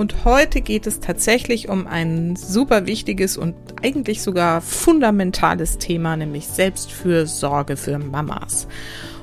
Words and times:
Und 0.00 0.24
heute 0.24 0.62
geht 0.62 0.86
es 0.86 1.00
tatsächlich 1.00 1.68
um 1.68 1.86
ein 1.86 2.34
super 2.34 2.86
wichtiges 2.86 3.36
und 3.36 3.54
eigentlich 3.82 4.22
sogar 4.22 4.62
fundamentales 4.62 5.76
Thema, 5.76 6.16
nämlich 6.16 6.46
Selbstfürsorge 6.46 7.76
für 7.76 7.98
Mamas. 7.98 8.66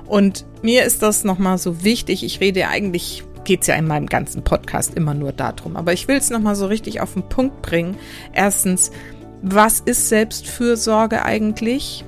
Und 0.05 0.45
mir 0.61 0.85
ist 0.85 1.01
das 1.01 1.23
nochmal 1.23 1.57
so 1.57 1.83
wichtig. 1.83 2.23
Ich 2.23 2.41
rede 2.41 2.67
eigentlich, 2.67 3.23
geht 3.43 3.61
es 3.61 3.67
ja 3.67 3.73
in 3.73 3.87
meinem 3.87 4.05
ganzen 4.05 4.43
Podcast 4.43 4.93
immer 4.93 5.15
nur 5.15 5.31
darum. 5.31 5.77
Aber 5.77 5.93
ich 5.93 6.07
will 6.07 6.17
es 6.17 6.29
nochmal 6.29 6.55
so 6.55 6.67
richtig 6.67 7.01
auf 7.01 7.13
den 7.13 7.27
Punkt 7.27 7.63
bringen. 7.63 7.97
Erstens, 8.31 8.91
was 9.41 9.79
ist 9.79 10.09
Selbstfürsorge 10.09 11.25
eigentlich? 11.25 12.05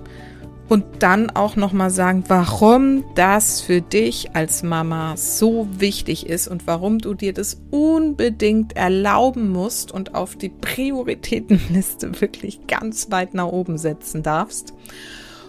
Und 0.69 0.85
dann 0.99 1.31
auch 1.31 1.55
noch 1.55 1.73
mal 1.73 1.89
sagen, 1.89 2.23
warum 2.27 3.03
das 3.15 3.59
für 3.59 3.81
dich 3.81 4.35
als 4.35 4.61
Mama 4.61 5.17
so 5.17 5.67
wichtig 5.71 6.27
ist 6.27 6.47
und 6.47 6.67
warum 6.67 6.99
du 6.99 7.15
dir 7.15 7.33
das 7.33 7.59
unbedingt 7.71 8.77
erlauben 8.77 9.49
musst 9.49 9.91
und 9.91 10.13
auf 10.13 10.35
die 10.35 10.49
Prioritätenliste 10.49 12.21
wirklich 12.21 12.67
ganz 12.67 13.09
weit 13.09 13.33
nach 13.33 13.47
oben 13.47 13.79
setzen 13.79 14.21
darfst. 14.21 14.73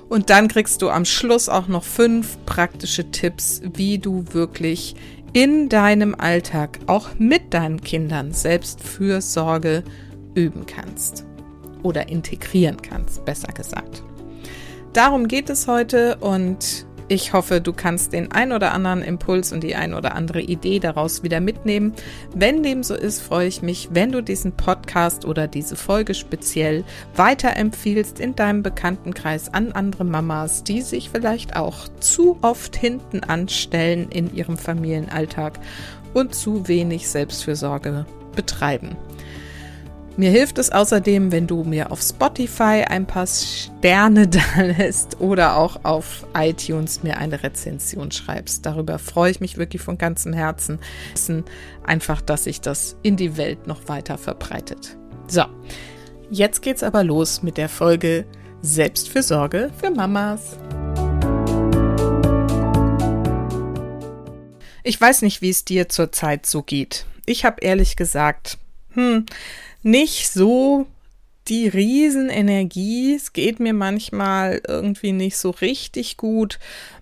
Und 0.08 0.30
dann 0.30 0.48
kriegst 0.48 0.82
du 0.82 0.88
am 0.88 1.04
Schluss 1.04 1.48
auch 1.48 1.68
noch 1.68 1.84
fünf 1.84 2.38
praktische 2.46 3.10
Tipps, 3.10 3.60
wie 3.74 3.98
du 3.98 4.24
wirklich 4.32 4.96
in 5.32 5.68
deinem 5.68 6.16
Alltag 6.16 6.80
auch 6.86 7.10
mit 7.18 7.54
deinen 7.54 7.80
Kindern 7.82 8.32
Selbstfürsorge 8.32 9.84
üben 10.34 10.66
kannst 10.66 11.26
oder 11.82 12.08
integrieren 12.08 12.82
kannst, 12.82 13.24
besser 13.24 13.52
gesagt. 13.52 14.02
Darum 14.92 15.28
geht 15.28 15.50
es 15.50 15.68
heute 15.68 16.16
und 16.16 16.84
ich 17.06 17.32
hoffe, 17.32 17.60
du 17.60 17.72
kannst 17.72 18.12
den 18.12 18.32
ein 18.32 18.52
oder 18.52 18.72
anderen 18.72 19.02
Impuls 19.02 19.52
und 19.52 19.62
die 19.62 19.76
ein 19.76 19.94
oder 19.94 20.16
andere 20.16 20.40
Idee 20.40 20.80
daraus 20.80 21.22
wieder 21.22 21.40
mitnehmen. 21.40 21.92
Wenn 22.34 22.64
dem 22.64 22.82
so 22.82 22.94
ist, 22.94 23.20
freue 23.20 23.46
ich 23.46 23.62
mich, 23.62 23.88
wenn 23.92 24.10
du 24.10 24.20
diesen 24.20 24.52
Podcast 24.52 25.24
oder 25.24 25.46
diese 25.46 25.76
Folge 25.76 26.14
speziell 26.14 26.84
weiterempfiehlst 27.14 28.18
in 28.18 28.34
deinem 28.34 28.62
Bekanntenkreis 28.64 29.52
an 29.52 29.72
andere 29.72 30.04
Mamas, 30.04 30.64
die 30.64 30.82
sich 30.82 31.10
vielleicht 31.10 31.54
auch 31.54 31.88
zu 32.00 32.38
oft 32.42 32.76
hinten 32.76 33.24
anstellen 33.24 34.08
in 34.10 34.34
ihrem 34.34 34.56
Familienalltag 34.56 35.58
und 36.14 36.34
zu 36.34 36.66
wenig 36.66 37.08
Selbstfürsorge 37.08 38.06
betreiben. 38.34 38.96
Mir 40.20 40.30
hilft 40.30 40.58
es 40.58 40.70
außerdem, 40.70 41.32
wenn 41.32 41.46
du 41.46 41.64
mir 41.64 41.90
auf 41.90 42.02
Spotify 42.02 42.84
ein 42.86 43.06
paar 43.06 43.26
Sterne 43.26 44.28
da 44.28 44.40
lässt 44.60 45.18
oder 45.18 45.56
auch 45.56 45.82
auf 45.82 46.26
iTunes 46.34 47.02
mir 47.02 47.16
eine 47.16 47.42
Rezension 47.42 48.10
schreibst. 48.10 48.66
Darüber 48.66 48.98
freue 48.98 49.30
ich 49.30 49.40
mich 49.40 49.56
wirklich 49.56 49.80
von 49.80 49.96
ganzem 49.96 50.34
Herzen. 50.34 50.78
Einfach, 51.84 52.20
dass 52.20 52.44
sich 52.44 52.60
das 52.60 52.98
in 53.00 53.16
die 53.16 53.38
Welt 53.38 53.66
noch 53.66 53.88
weiter 53.88 54.18
verbreitet. 54.18 54.98
So, 55.26 55.44
jetzt 56.30 56.60
geht's 56.60 56.82
aber 56.82 57.02
los 57.02 57.42
mit 57.42 57.56
der 57.56 57.70
Folge 57.70 58.26
Selbstfürsorge 58.60 59.70
für 59.80 59.90
Mamas. 59.90 60.58
Ich 64.84 65.00
weiß 65.00 65.22
nicht, 65.22 65.40
wie 65.40 65.48
es 65.48 65.64
dir 65.64 65.88
zurzeit 65.88 66.44
so 66.44 66.62
geht. 66.62 67.06
Ich 67.24 67.46
habe 67.46 67.62
ehrlich 67.62 67.96
gesagt, 67.96 68.58
hm, 68.92 69.24
nicht 69.82 70.30
so 70.30 70.86
die 71.48 71.68
Riesenenergie. 71.68 73.14
Es 73.14 73.32
geht 73.32 73.60
mir 73.60 73.74
manchmal 73.74 74.60
irgendwie 74.66 75.12
nicht 75.12 75.36
so 75.36 75.50
richtig 75.50 76.16
gut. 76.16 76.58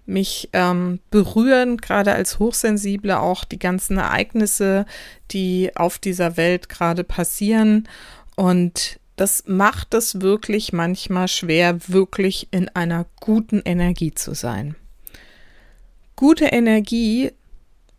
Mich 0.07 0.49
ähm, 0.55 1.01
berühren 1.11 1.77
gerade 1.77 2.13
als 2.15 2.39
Hochsensible 2.39 3.21
auch 3.21 3.45
die 3.45 3.59
ganzen 3.59 3.99
Ereignisse, 3.99 4.87
die 5.31 5.71
auf 5.77 5.99
dieser 5.99 6.37
Welt 6.37 6.69
gerade 6.69 7.05
passieren. 7.05 7.89
Und 8.37 8.99
das 9.17 9.45
macht 9.47 9.95
es 9.95 10.21
wirklich 10.21 10.73
manchmal 10.73 11.29
schwer, 11.29 11.89
wirklich 11.89 12.49
in 12.51 12.69
einer 12.71 13.05
guten 13.21 13.61
Energie 13.65 14.15
zu 14.15 14.35
sein. 14.35 14.77
Gute 16.17 16.47
Energie 16.47 17.33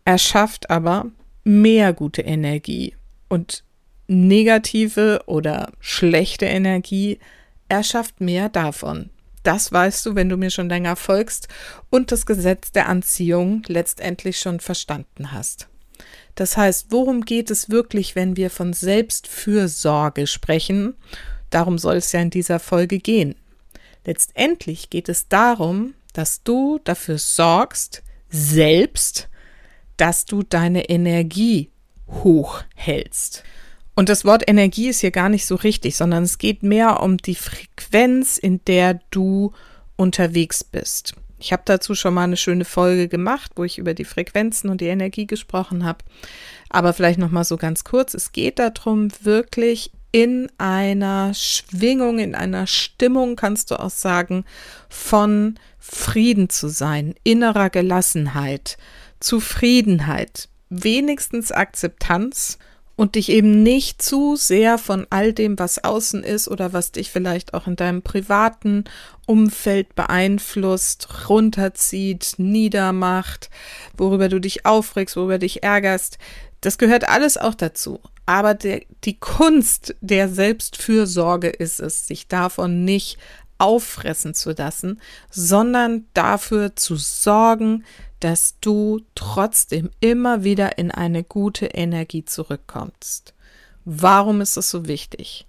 erschafft 0.04 0.70
aber 0.70 1.06
mehr 1.44 1.92
gute 1.92 2.22
Energie. 2.22 2.96
Und 3.28 3.62
negative 4.10 5.22
oder 5.26 5.70
schlechte 5.78 6.46
Energie 6.46 7.20
erschafft 7.68 8.20
mehr 8.20 8.48
davon. 8.48 9.10
Das 9.44 9.72
weißt 9.72 10.04
du, 10.04 10.14
wenn 10.16 10.28
du 10.28 10.36
mir 10.36 10.50
schon 10.50 10.68
länger 10.68 10.96
folgst 10.96 11.46
und 11.90 12.10
das 12.10 12.26
Gesetz 12.26 12.72
der 12.72 12.88
Anziehung 12.88 13.62
letztendlich 13.68 14.40
schon 14.40 14.58
verstanden 14.58 15.30
hast. 15.30 15.68
Das 16.34 16.56
heißt, 16.56 16.86
worum 16.90 17.24
geht 17.24 17.50
es 17.50 17.70
wirklich, 17.70 18.16
wenn 18.16 18.36
wir 18.36 18.50
von 18.50 18.72
Selbstfürsorge 18.72 20.26
sprechen? 20.26 20.94
Darum 21.50 21.78
soll 21.78 21.96
es 21.96 22.10
ja 22.10 22.20
in 22.20 22.30
dieser 22.30 22.58
Folge 22.58 22.98
gehen. 22.98 23.36
Letztendlich 24.04 24.90
geht 24.90 25.08
es 25.08 25.28
darum, 25.28 25.94
dass 26.14 26.42
du 26.42 26.80
dafür 26.82 27.18
sorgst, 27.18 28.02
selbst, 28.28 29.28
dass 29.96 30.24
du 30.24 30.42
deine 30.42 30.88
Energie 30.88 31.70
hochhältst. 32.08 33.44
Und 34.00 34.08
das 34.08 34.24
Wort 34.24 34.48
Energie 34.48 34.88
ist 34.88 35.00
hier 35.00 35.10
gar 35.10 35.28
nicht 35.28 35.44
so 35.44 35.56
richtig, 35.56 35.94
sondern 35.94 36.22
es 36.22 36.38
geht 36.38 36.62
mehr 36.62 37.02
um 37.02 37.18
die 37.18 37.34
Frequenz, 37.34 38.38
in 38.38 38.64
der 38.64 38.98
du 39.10 39.52
unterwegs 39.96 40.64
bist. 40.64 41.12
Ich 41.38 41.52
habe 41.52 41.64
dazu 41.66 41.94
schon 41.94 42.14
mal 42.14 42.24
eine 42.24 42.38
schöne 42.38 42.64
Folge 42.64 43.08
gemacht, 43.08 43.52
wo 43.56 43.64
ich 43.64 43.76
über 43.76 43.92
die 43.92 44.06
Frequenzen 44.06 44.70
und 44.70 44.80
die 44.80 44.86
Energie 44.86 45.26
gesprochen 45.26 45.84
habe. 45.84 45.98
Aber 46.70 46.94
vielleicht 46.94 47.18
noch 47.18 47.30
mal 47.30 47.44
so 47.44 47.58
ganz 47.58 47.84
kurz, 47.84 48.14
es 48.14 48.32
geht 48.32 48.58
darum, 48.58 49.08
wirklich 49.20 49.90
in 50.12 50.50
einer 50.56 51.34
Schwingung, 51.34 52.20
in 52.20 52.34
einer 52.34 52.66
Stimmung, 52.66 53.36
kannst 53.36 53.70
du 53.70 53.78
auch 53.78 53.90
sagen, 53.90 54.46
von 54.88 55.56
Frieden 55.78 56.48
zu 56.48 56.68
sein, 56.68 57.16
innerer 57.22 57.68
Gelassenheit, 57.68 58.78
Zufriedenheit, 59.20 60.48
wenigstens 60.70 61.52
Akzeptanz 61.52 62.56
und 63.00 63.14
dich 63.14 63.30
eben 63.30 63.62
nicht 63.62 64.02
zu 64.02 64.36
sehr 64.36 64.76
von 64.76 65.06
all 65.08 65.32
dem, 65.32 65.58
was 65.58 65.82
außen 65.82 66.22
ist 66.22 66.48
oder 66.48 66.74
was 66.74 66.92
dich 66.92 67.10
vielleicht 67.10 67.54
auch 67.54 67.66
in 67.66 67.74
deinem 67.74 68.02
privaten 68.02 68.84
Umfeld 69.24 69.94
beeinflusst, 69.94 71.30
runterzieht, 71.30 72.34
niedermacht, 72.36 73.48
worüber 73.96 74.28
du 74.28 74.38
dich 74.38 74.66
aufregst, 74.66 75.16
worüber 75.16 75.38
dich 75.38 75.62
ärgerst. 75.62 76.18
Das 76.60 76.76
gehört 76.76 77.08
alles 77.08 77.38
auch 77.38 77.54
dazu. 77.54 78.00
Aber 78.26 78.52
der, 78.52 78.82
die 79.04 79.18
Kunst 79.18 79.94
der 80.02 80.28
Selbstfürsorge 80.28 81.48
ist 81.48 81.80
es, 81.80 82.06
sich 82.06 82.28
davon 82.28 82.84
nicht 82.84 83.16
auffressen 83.56 84.34
zu 84.34 84.50
lassen, 84.50 85.00
sondern 85.30 86.04
dafür 86.12 86.76
zu 86.76 86.96
sorgen, 86.96 87.82
dass 88.20 88.56
du 88.60 89.00
trotzdem 89.14 89.90
immer 90.00 90.44
wieder 90.44 90.78
in 90.78 90.90
eine 90.90 91.24
gute 91.24 91.66
Energie 91.66 92.24
zurückkommst. 92.24 93.34
Warum 93.84 94.40
ist 94.40 94.56
es 94.56 94.70
so 94.70 94.86
wichtig? 94.86 95.46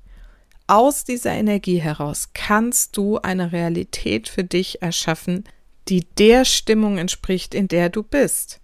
Aus 0.68 1.04
dieser 1.04 1.32
Energie 1.32 1.80
heraus 1.82 2.30
kannst 2.34 2.96
du 2.96 3.18
eine 3.18 3.52
Realität 3.52 4.30
für 4.30 4.46
dich 4.46 4.82
erschaffen, 4.82 5.44
die 5.90 6.06
der 6.18 6.46
Stimmung 6.46 6.98
entspricht, 6.98 7.54
in 7.54 7.68
der 7.68 7.90
du 7.90 8.04
bist. 8.04 8.62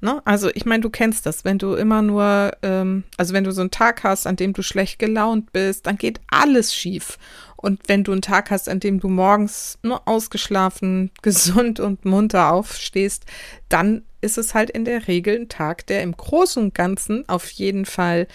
Ne? 0.00 0.22
Also 0.24 0.50
ich 0.54 0.64
meine, 0.64 0.80
du 0.80 0.90
kennst 0.90 1.26
das, 1.26 1.44
wenn 1.44 1.58
du 1.58 1.74
immer 1.74 2.00
nur, 2.00 2.52
ähm, 2.62 3.04
also 3.16 3.34
wenn 3.34 3.44
du 3.44 3.52
so 3.52 3.60
einen 3.60 3.70
Tag 3.70 4.02
hast, 4.02 4.26
an 4.26 4.36
dem 4.36 4.52
du 4.52 4.62
schlecht 4.62 4.98
gelaunt 4.98 5.52
bist, 5.52 5.86
dann 5.86 5.98
geht 5.98 6.20
alles 6.28 6.74
schief. 6.74 7.18
Und 7.56 7.80
wenn 7.88 8.04
du 8.04 8.12
einen 8.12 8.22
Tag 8.22 8.50
hast, 8.50 8.68
an 8.70 8.80
dem 8.80 9.00
du 9.00 9.08
morgens 9.08 9.78
nur 9.82 10.08
ausgeschlafen, 10.08 11.10
gesund 11.22 11.80
und 11.80 12.04
munter 12.04 12.52
aufstehst, 12.52 13.26
dann 13.68 14.02
ist 14.22 14.38
es 14.38 14.54
halt 14.54 14.70
in 14.70 14.84
der 14.84 15.06
Regel 15.08 15.36
ein 15.36 15.48
Tag, 15.48 15.86
der 15.86 16.02
im 16.02 16.16
Großen 16.16 16.62
und 16.62 16.74
Ganzen 16.74 17.28
auf 17.28 17.50
jeden 17.50 17.84
Fall 17.84 18.26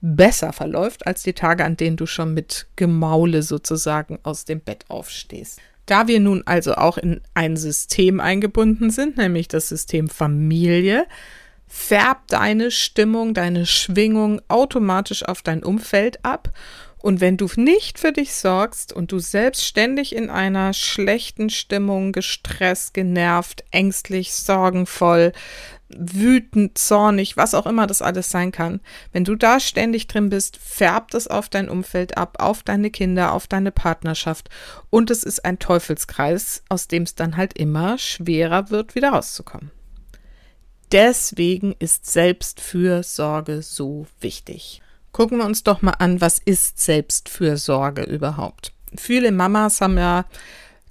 besser 0.00 0.52
verläuft 0.52 1.06
als 1.06 1.22
die 1.22 1.32
Tage, 1.32 1.64
an 1.64 1.76
denen 1.76 1.96
du 1.96 2.06
schon 2.06 2.32
mit 2.32 2.66
Gemaule 2.76 3.42
sozusagen 3.42 4.18
aus 4.22 4.44
dem 4.44 4.60
Bett 4.60 4.84
aufstehst. 4.88 5.60
Da 5.86 6.08
wir 6.08 6.20
nun 6.20 6.42
also 6.46 6.74
auch 6.74 6.98
in 6.98 7.20
ein 7.34 7.56
System 7.56 8.20
eingebunden 8.20 8.90
sind, 8.90 9.16
nämlich 9.16 9.48
das 9.48 9.68
System 9.68 10.08
Familie, 10.08 11.06
färbt 11.68 12.32
deine 12.32 12.70
Stimmung, 12.70 13.34
deine 13.34 13.66
Schwingung 13.66 14.40
automatisch 14.48 15.24
auf 15.24 15.42
dein 15.42 15.62
Umfeld 15.62 16.24
ab. 16.24 16.52
Und 17.02 17.20
wenn 17.20 17.36
du 17.36 17.48
nicht 17.56 17.98
für 17.98 18.12
dich 18.12 18.34
sorgst 18.34 18.92
und 18.92 19.12
du 19.12 19.18
selbst 19.18 19.64
ständig 19.64 20.14
in 20.14 20.30
einer 20.30 20.72
schlechten 20.72 21.50
Stimmung, 21.50 22.12
gestresst, 22.12 22.94
genervt, 22.94 23.64
ängstlich, 23.70 24.32
sorgenvoll, 24.32 25.32
wütend, 25.88 26.78
zornig, 26.78 27.36
was 27.36 27.54
auch 27.54 27.66
immer 27.66 27.86
das 27.86 28.02
alles 28.02 28.30
sein 28.30 28.50
kann, 28.50 28.80
wenn 29.12 29.24
du 29.24 29.36
da 29.36 29.60
ständig 29.60 30.08
drin 30.08 30.30
bist, 30.30 30.56
färbt 30.56 31.14
es 31.14 31.28
auf 31.28 31.48
dein 31.48 31.68
Umfeld 31.68 32.16
ab, 32.16 32.36
auf 32.40 32.62
deine 32.62 32.90
Kinder, 32.90 33.32
auf 33.32 33.46
deine 33.46 33.70
Partnerschaft 33.70 34.48
und 34.90 35.10
es 35.10 35.22
ist 35.22 35.44
ein 35.44 35.58
Teufelskreis, 35.58 36.64
aus 36.68 36.88
dem 36.88 37.04
es 37.04 37.14
dann 37.14 37.36
halt 37.36 37.56
immer 37.56 37.98
schwerer 37.98 38.70
wird, 38.70 38.94
wieder 38.94 39.10
rauszukommen. 39.10 39.70
Deswegen 40.92 41.74
ist 41.78 42.06
Selbstfürsorge 42.06 43.62
so 43.62 44.06
wichtig. 44.20 44.82
Gucken 45.16 45.38
wir 45.38 45.46
uns 45.46 45.64
doch 45.64 45.80
mal 45.80 45.92
an, 45.92 46.20
was 46.20 46.38
ist 46.44 46.78
Selbstfürsorge 46.78 48.02
überhaupt? 48.02 48.74
Viele 48.98 49.32
Mamas 49.32 49.80
haben 49.80 49.96
ja 49.96 50.26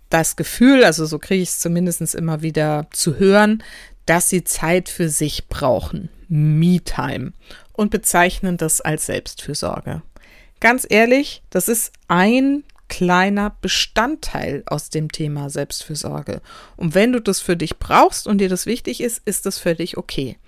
das 0.10 0.36
Gefühl, 0.36 0.84
also 0.84 1.06
so 1.06 1.20
kriege 1.20 1.44
ich 1.44 1.50
es 1.50 1.60
zumindest 1.60 2.16
immer 2.16 2.42
wieder 2.42 2.88
zu 2.90 3.20
hören, 3.20 3.64
dass 4.08 4.28
sie 4.28 4.44
Zeit 4.44 4.90
für 4.90 5.10
sich 5.10 5.48
brauchen, 5.48 6.10
Me-Time, 6.28 7.34
und 7.72 7.92
bezeichnen 7.92 8.58
das 8.58 8.82
als 8.82 9.06
Selbstfürsorge. 9.06 10.02
Ganz 10.60 10.88
ehrlich, 10.90 11.44
das 11.52 11.68
ist 11.68 11.94
ein 12.08 12.64
kleiner 12.88 13.56
Bestandteil 13.62 14.64
aus 14.66 14.90
dem 14.90 15.12
Thema 15.12 15.52
Selbstfürsorge. 15.52 16.42
Und 16.78 16.96
wenn 16.96 17.12
du 17.12 17.22
das 17.22 17.42
für 17.42 17.58
dich 17.58 17.78
brauchst 17.78 18.26
und 18.26 18.40
dir 18.40 18.50
das 18.50 18.66
wichtig 18.66 19.02
ist, 19.02 19.22
ist 19.26 19.46
das 19.46 19.62
dich 19.62 19.98
okay. 19.98 20.40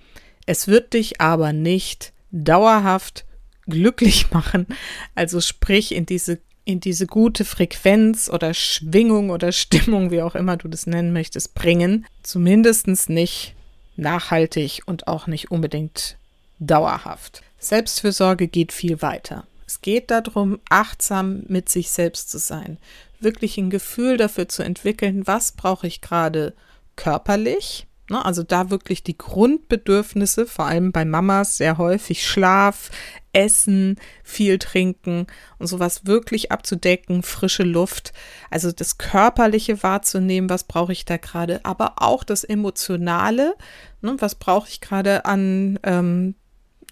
Es 0.46 0.66
wird 0.66 0.94
dich 0.94 1.20
aber 1.20 1.52
nicht 1.52 2.12
dauerhaft 2.32 3.24
glücklich 3.68 4.30
machen, 4.30 4.66
also 5.14 5.40
sprich 5.40 5.94
in 5.94 6.06
diese 6.06 6.38
in 6.64 6.80
diese 6.80 7.06
gute 7.06 7.46
Frequenz 7.46 8.28
oder 8.28 8.52
Schwingung 8.52 9.30
oder 9.30 9.52
Stimmung, 9.52 10.10
wie 10.10 10.20
auch 10.20 10.34
immer 10.34 10.58
du 10.58 10.68
das 10.68 10.86
nennen 10.86 11.14
möchtest, 11.14 11.54
bringen. 11.54 12.04
Zumindest 12.22 13.08
nicht 13.08 13.54
nachhaltig 13.96 14.82
und 14.84 15.08
auch 15.08 15.26
nicht 15.26 15.50
unbedingt 15.50 16.18
dauerhaft. 16.58 17.42
Selbstfürsorge 17.58 18.48
geht 18.48 18.72
viel 18.72 19.00
weiter. 19.00 19.46
Es 19.66 19.80
geht 19.80 20.10
darum, 20.10 20.60
achtsam 20.68 21.42
mit 21.48 21.68
sich 21.68 21.90
selbst 21.90 22.30
zu 22.30 22.38
sein, 22.38 22.78
wirklich 23.20 23.58
ein 23.58 23.70
Gefühl 23.70 24.16
dafür 24.16 24.48
zu 24.48 24.62
entwickeln, 24.62 25.26
was 25.26 25.52
brauche 25.52 25.86
ich 25.86 26.00
gerade 26.00 26.54
körperlich, 26.96 27.86
ne? 28.08 28.24
also 28.24 28.42
da 28.42 28.70
wirklich 28.70 29.02
die 29.02 29.18
Grundbedürfnisse, 29.18 30.46
vor 30.46 30.66
allem 30.66 30.92
bei 30.92 31.04
Mamas 31.04 31.58
sehr 31.58 31.78
häufig 31.78 32.26
Schlaf, 32.26 32.90
Essen, 33.38 33.96
viel 34.24 34.58
trinken 34.58 35.28
und 35.58 35.68
sowas 35.68 36.06
wirklich 36.06 36.50
abzudecken, 36.50 37.22
frische 37.22 37.62
Luft, 37.62 38.12
also 38.50 38.72
das 38.72 38.98
Körperliche 38.98 39.82
wahrzunehmen, 39.84 40.50
was 40.50 40.64
brauche 40.64 40.92
ich 40.92 41.04
da 41.04 41.18
gerade, 41.18 41.64
aber 41.64 41.94
auch 42.02 42.24
das 42.24 42.42
Emotionale, 42.42 43.54
ne? 44.02 44.16
was 44.18 44.34
brauche 44.34 44.68
ich 44.68 44.80
gerade 44.80 45.24
an 45.24 45.78
ähm, 45.84 46.34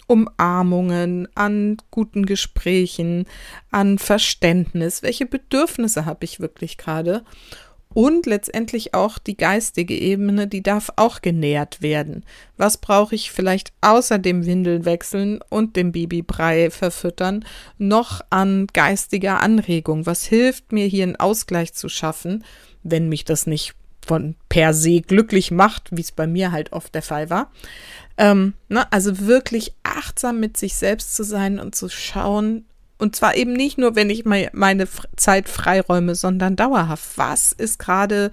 Umarmungen, 0.07 1.27
an 1.35 1.75
guten 1.91 2.25
Gesprächen, 2.25 3.25
an 3.69 3.97
Verständnis, 3.97 5.03
welche 5.03 5.25
Bedürfnisse 5.25 6.05
habe 6.05 6.23
ich 6.23 6.39
wirklich 6.39 6.77
gerade 6.77 7.25
und 7.97 8.27
letztendlich 8.27 8.93
auch 8.93 9.17
die 9.17 9.35
geistige 9.35 9.97
Ebene, 9.97 10.45
die 10.45 10.61
darf 10.61 10.91
auch 10.97 11.23
genährt 11.23 11.81
werden. 11.81 12.23
Was 12.55 12.77
brauche 12.77 13.15
ich 13.15 13.31
vielleicht 13.31 13.73
außer 13.81 14.19
dem 14.19 14.45
Windeln 14.45 14.85
wechseln 14.85 15.39
und 15.49 15.75
dem 15.75 15.93
Babybrei 15.93 16.69
verfüttern 16.69 17.43
noch 17.79 18.21
an 18.29 18.67
geistiger 18.71 19.41
Anregung? 19.41 20.05
Was 20.05 20.25
hilft 20.25 20.71
mir 20.71 20.85
hier 20.85 21.05
einen 21.05 21.15
Ausgleich 21.15 21.73
zu 21.73 21.89
schaffen, 21.89 22.43
wenn 22.83 23.09
mich 23.09 23.25
das 23.25 23.47
nicht 23.47 23.73
von 24.05 24.35
per 24.47 24.75
se 24.75 25.01
glücklich 25.01 25.49
macht, 25.49 25.89
wie 25.91 26.01
es 26.01 26.11
bei 26.11 26.27
mir 26.27 26.51
halt 26.51 26.73
oft 26.73 26.93
der 26.93 27.01
Fall 27.01 27.31
war. 27.31 27.51
Ähm, 28.19 28.53
ne, 28.69 28.89
also 28.91 29.21
wirklich 29.21 29.73
achtsam 29.81 30.39
mit 30.39 30.55
sich 30.55 30.75
selbst 30.75 31.15
zu 31.15 31.23
sein 31.23 31.59
und 31.59 31.73
zu 31.73 31.89
schauen, 31.89 32.65
und 32.97 33.15
zwar 33.15 33.35
eben 33.35 33.53
nicht 33.53 33.77
nur, 33.77 33.95
wenn 33.95 34.09
ich 34.09 34.25
meine 34.25 34.87
Zeit 35.15 35.49
freiräume, 35.49 36.15
sondern 36.15 36.55
dauerhaft. 36.55 37.17
Was 37.17 37.51
ist 37.51 37.77
gerade 37.77 38.31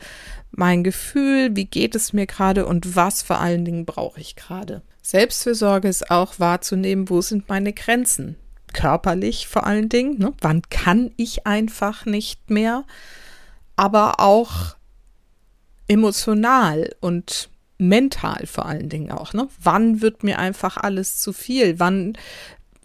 mein 0.53 0.85
Gefühl? 0.85 1.55
Wie 1.55 1.67
geht 1.67 1.95
es 1.95 2.13
mir 2.13 2.27
gerade? 2.27 2.67
Und 2.67 2.97
was 2.97 3.23
vor 3.23 3.41
allen 3.41 3.65
Dingen 3.65 3.85
brauche 3.85 4.21
ich 4.21 4.37
gerade? 4.37 4.83
Selbstfürsorge 5.03 5.89
ist 5.89 6.11
auch 6.11 6.39
wahrzunehmen, 6.39 7.11
wo 7.11 7.21
sind 7.21 7.49
meine 7.49 7.75
Grenzen? 7.75 8.37
Körperlich 8.73 9.49
vor 9.49 9.67
allen 9.67 9.91
Dingen. 9.91 10.19
Ne? 10.19 10.33
Wann 10.41 10.63
kann 10.71 11.11
ich 11.17 11.47
einfach 11.47 12.07
nicht 12.07 12.49
mehr? 12.49 12.85
Aber 13.77 14.21
auch 14.21 14.77
emotional 15.89 16.91
und 17.01 17.51
mental 17.77 18.47
vor 18.47 18.65
allen 18.65 18.89
Dingen 18.89 19.11
auch. 19.11 19.35
Ne? 19.35 19.49
Wann 19.61 20.01
wird 20.01 20.23
mir 20.23 20.39
einfach 20.39 20.79
alles 20.79 21.19
zu 21.19 21.35
viel? 21.35 21.79
Wann 21.79 22.17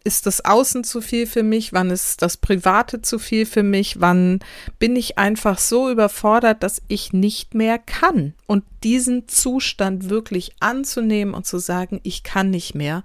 ist 0.04 0.26
das 0.26 0.44
Außen 0.44 0.84
zu 0.84 1.02
viel 1.02 1.28
für 1.28 1.44
mich? 1.44 1.74
Wann 1.74 1.90
ist 1.90 2.22
das 2.22 2.38
Private 2.38 3.02
zu 3.02 3.20
viel 3.20 3.46
für 3.46 3.64
mich? 3.64 4.00
Wann 4.00 4.40
bin 4.80 4.96
ich 4.96 5.18
einfach 5.18 5.60
so 5.60 5.90
überfordert, 5.90 6.64
dass 6.64 6.82
ich 6.88 7.14
nicht 7.14 7.54
mehr 7.54 7.78
kann? 7.78 8.34
Und 8.48 8.64
diesen 8.84 9.28
Zustand 9.28 10.10
wirklich 10.10 10.54
anzunehmen 10.60 11.34
und 11.34 11.46
zu 11.46 11.60
sagen, 11.60 12.00
ich 12.04 12.24
kann 12.24 12.50
nicht 12.50 12.76
mehr. 12.76 13.04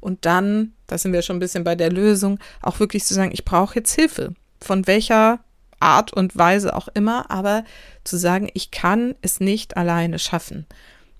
Und 0.00 0.24
dann, 0.24 0.72
da 0.86 0.98
sind 0.98 1.12
wir 1.12 1.22
schon 1.22 1.36
ein 1.36 1.40
bisschen 1.40 1.64
bei 1.64 1.74
der 1.74 1.90
Lösung, 1.90 2.38
auch 2.62 2.80
wirklich 2.80 3.04
zu 3.04 3.14
sagen, 3.14 3.32
ich 3.32 3.44
brauche 3.44 3.76
jetzt 3.76 3.94
Hilfe. 3.94 4.34
Von 4.60 4.86
welcher 4.86 5.40
Art 5.80 6.12
und 6.12 6.36
Weise 6.36 6.74
auch 6.74 6.88
immer, 6.88 7.30
aber 7.30 7.64
zu 8.04 8.16
sagen, 8.16 8.48
ich 8.54 8.70
kann 8.70 9.14
es 9.22 9.40
nicht 9.40 9.76
alleine 9.76 10.18
schaffen. 10.18 10.66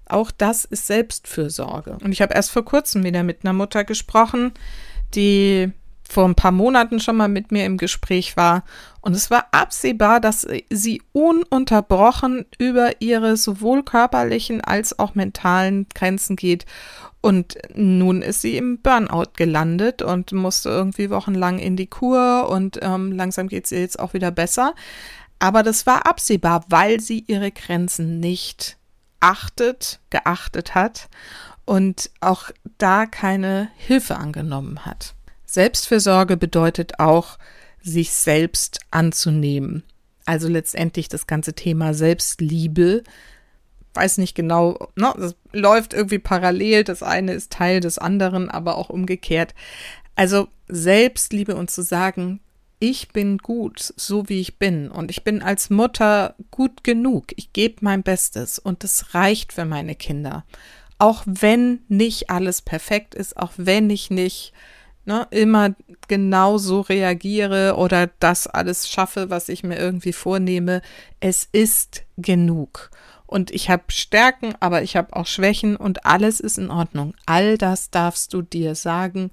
Auch 0.09 0.31
das 0.31 0.65
ist 0.65 0.87
Selbstfürsorge. 0.87 1.99
Und 2.03 2.13
ich 2.13 2.23
habe 2.23 2.35
erst 2.35 2.53
vor 2.53 2.65
kurzem 2.65 3.03
wieder 3.03 3.23
mit 3.23 3.41
einer 3.43 3.53
Mutter 3.53 3.85
gesprochen, 3.85 4.53
die 5.15 5.73
vor 6.09 6.25
ein 6.25 6.35
paar 6.35 6.53
Monaten 6.53 7.01
schon 7.01 7.17
mal 7.17 7.29
mit 7.29 7.53
mir 7.53 7.65
im 7.65 7.79
Gespräch 7.79 8.37
war. 8.37 8.63
Und 9.01 9.15
es 9.15 9.31
war 9.31 9.47
absehbar, 9.53 10.21
dass 10.21 10.47
sie 10.71 11.03
ununterbrochen 11.13 12.47
über 12.59 13.01
ihre 13.01 13.37
sowohl 13.37 13.83
körperlichen 13.83 14.61
als 14.61 14.99
auch 14.99 15.15
mentalen 15.15 15.87
Grenzen 15.95 16.37
geht. 16.37 16.65
Und 17.21 17.59
nun 17.75 18.23
ist 18.23 18.41
sie 18.43 18.57
im 18.57 18.79
Burnout 18.79 19.33
gelandet 19.37 20.01
und 20.03 20.33
musste 20.33 20.69
irgendwie 20.69 21.11
wochenlang 21.11 21.59
in 21.59 21.77
die 21.77 21.89
Kur 21.89 22.49
und 22.49 22.79
ähm, 22.83 23.11
langsam 23.11 23.49
geht 23.49 23.65
es 23.65 23.73
ihr 23.73 23.81
jetzt 23.81 23.99
auch 23.99 24.15
wieder 24.15 24.31
besser. 24.31 24.75
Aber 25.39 25.63
das 25.63 25.87
war 25.87 26.07
absehbar, 26.07 26.65
weil 26.69 27.01
sie 27.01 27.25
ihre 27.27 27.51
Grenzen 27.51 28.21
nicht 28.21 28.77
achtet, 29.21 29.99
geachtet 30.11 30.75
hat 30.75 31.09
und 31.67 32.11
auch 32.21 32.51
da 32.79 33.05
keine 33.05 33.69
Hilfe 33.77 34.17
angenommen 34.17 34.87
hat. 34.87 35.15
Selbstfürsorge 35.45 36.37
bedeutet 36.37 36.99
auch, 36.99 37.39
sich 37.83 38.13
selbst 38.13 38.81
anzunehmen. 38.91 39.85
Also 40.25 40.49
letztendlich 40.49 41.09
das 41.09 41.27
ganze 41.27 41.55
Thema 41.55 41.95
Selbstliebe. 41.95 43.05
Weiß 43.95 44.19
nicht 44.19 44.35
genau, 44.35 44.91
ne, 44.97 45.15
das 45.17 45.37
läuft 45.53 45.95
irgendwie 45.95 46.19
parallel. 46.19 46.83
Das 46.85 47.03
eine 47.03 47.33
ist 47.33 47.53
Teil 47.53 47.81
des 47.81 47.99
anderen, 47.99 48.51
aber 48.51 48.77
auch 48.77 48.91
umgekehrt. 48.91 49.55
Also 50.17 50.49
Selbstliebe 50.69 51.55
und 51.55 51.71
zu 51.71 51.83
sagen, 51.83 52.41
ich 52.79 53.09
bin 53.09 53.39
gut, 53.39 53.95
so 53.97 54.29
wie 54.29 54.41
ich 54.41 54.59
bin. 54.59 54.91
Und 54.91 55.11
ich 55.11 55.25
bin 55.25 55.43
als 55.43 55.71
Mutter 55.71 56.35
gut 56.51 56.85
genug. 56.85 57.27
Ich 57.37 57.53
gebe 57.53 57.77
mein 57.81 58.03
Bestes 58.03 58.59
und 58.59 58.85
das 58.85 59.15
reicht 59.15 59.53
für 59.53 59.65
meine 59.65 59.95
Kinder. 59.95 60.45
Auch 60.99 61.23
wenn 61.27 61.81
nicht 61.89 62.31
alles 62.31 62.63
perfekt 62.63 63.15
ist, 63.15 63.37
auch 63.37 63.53
wenn 63.57 63.91
ich 63.91 64.11
nicht 64.11 64.53
ne, 65.05 65.27
immer 65.31 65.75
genau 66.09 66.59
so 66.59 66.81
reagiere 66.83 67.77
oder 67.77 68.09
das 68.19 68.47
alles 68.47 68.89
schaffe, 68.89 69.31
was 69.31 69.49
ich 69.49 69.63
mir 69.63 69.79
irgendwie 69.79 70.13
vornehme. 70.13 70.83
Es 71.21 71.49
ist 71.51 72.05
genug. 72.17 72.91
Und 73.27 73.51
ich 73.51 73.71
habe 73.71 73.85
Stärken, 73.89 74.55
aber 74.61 74.83
ich 74.83 74.97
habe 74.97 75.15
auch 75.17 75.27
Schwächen 75.27 75.77
und 75.77 76.07
alles 76.07 76.41
ist 76.41 76.59
in 76.59 76.71
Ordnung. 76.71 77.15
All 77.27 77.59
das 77.59 77.91
darfst 77.91 78.33
du 78.35 78.43
dir 78.43 78.75
sagen. 78.75 79.31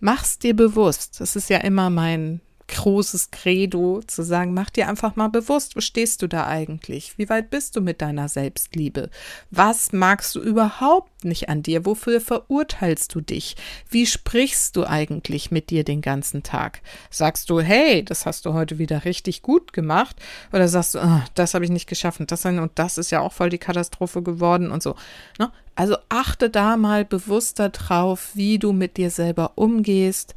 Mach's 0.00 0.38
dir 0.38 0.54
bewusst. 0.54 1.20
Das 1.20 1.36
ist 1.36 1.48
ja 1.48 1.58
immer 1.58 1.88
mein 1.88 2.40
großes 2.68 3.30
Credo 3.30 4.00
zu 4.06 4.22
sagen, 4.22 4.54
mach 4.54 4.70
dir 4.70 4.88
einfach 4.88 5.16
mal 5.16 5.28
bewusst, 5.28 5.76
wo 5.76 5.80
stehst 5.80 6.22
du 6.22 6.26
da 6.26 6.46
eigentlich? 6.46 7.16
Wie 7.18 7.28
weit 7.28 7.50
bist 7.50 7.76
du 7.76 7.80
mit 7.80 8.02
deiner 8.02 8.28
Selbstliebe? 8.28 9.10
Was 9.50 9.92
magst 9.92 10.34
du 10.34 10.40
überhaupt 10.40 11.24
nicht 11.24 11.48
an 11.48 11.62
dir? 11.62 11.86
Wofür 11.86 12.20
verurteilst 12.20 13.14
du 13.14 13.20
dich? 13.20 13.56
Wie 13.88 14.06
sprichst 14.06 14.76
du 14.76 14.84
eigentlich 14.84 15.50
mit 15.50 15.70
dir 15.70 15.84
den 15.84 16.00
ganzen 16.00 16.42
Tag? 16.42 16.80
Sagst 17.10 17.50
du, 17.50 17.60
hey, 17.60 18.04
das 18.04 18.26
hast 18.26 18.46
du 18.46 18.52
heute 18.52 18.78
wieder 18.78 19.04
richtig 19.04 19.42
gut 19.42 19.72
gemacht? 19.72 20.16
Oder 20.52 20.68
sagst 20.68 20.94
du, 20.94 20.98
oh, 21.00 21.22
das 21.34 21.54
habe 21.54 21.64
ich 21.64 21.70
nicht 21.70 21.88
geschafft 21.88 22.20
und 22.20 22.32
das, 22.32 22.44
und 22.44 22.72
das 22.74 22.98
ist 22.98 23.10
ja 23.10 23.20
auch 23.20 23.32
voll 23.32 23.50
die 23.50 23.58
Katastrophe 23.58 24.22
geworden 24.22 24.70
und 24.70 24.82
so. 24.82 24.96
Ne? 25.38 25.50
Also 25.76 25.98
achte 26.08 26.48
da 26.48 26.78
mal 26.78 27.04
bewusster 27.04 27.68
drauf, 27.68 28.30
wie 28.32 28.58
du 28.58 28.72
mit 28.72 28.96
dir 28.96 29.10
selber 29.10 29.52
umgehst, 29.56 30.34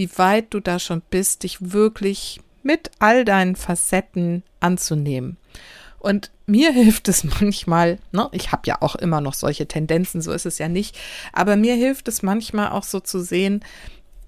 wie 0.00 0.08
weit 0.16 0.46
du 0.54 0.60
da 0.60 0.78
schon 0.78 1.02
bist, 1.10 1.42
dich 1.42 1.58
wirklich 1.60 2.40
mit 2.62 2.90
all 3.00 3.26
deinen 3.26 3.54
Facetten 3.54 4.42
anzunehmen. 4.58 5.36
Und 5.98 6.30
mir 6.46 6.72
hilft 6.72 7.08
es 7.08 7.22
manchmal, 7.22 7.98
ne, 8.10 8.30
ich 8.32 8.50
habe 8.50 8.62
ja 8.64 8.78
auch 8.80 8.96
immer 8.96 9.20
noch 9.20 9.34
solche 9.34 9.66
Tendenzen, 9.68 10.22
so 10.22 10.32
ist 10.32 10.46
es 10.46 10.56
ja 10.56 10.68
nicht, 10.68 10.98
aber 11.34 11.56
mir 11.56 11.74
hilft 11.74 12.08
es 12.08 12.22
manchmal 12.22 12.70
auch 12.70 12.84
so 12.84 13.00
zu 13.00 13.20
sehen, 13.20 13.62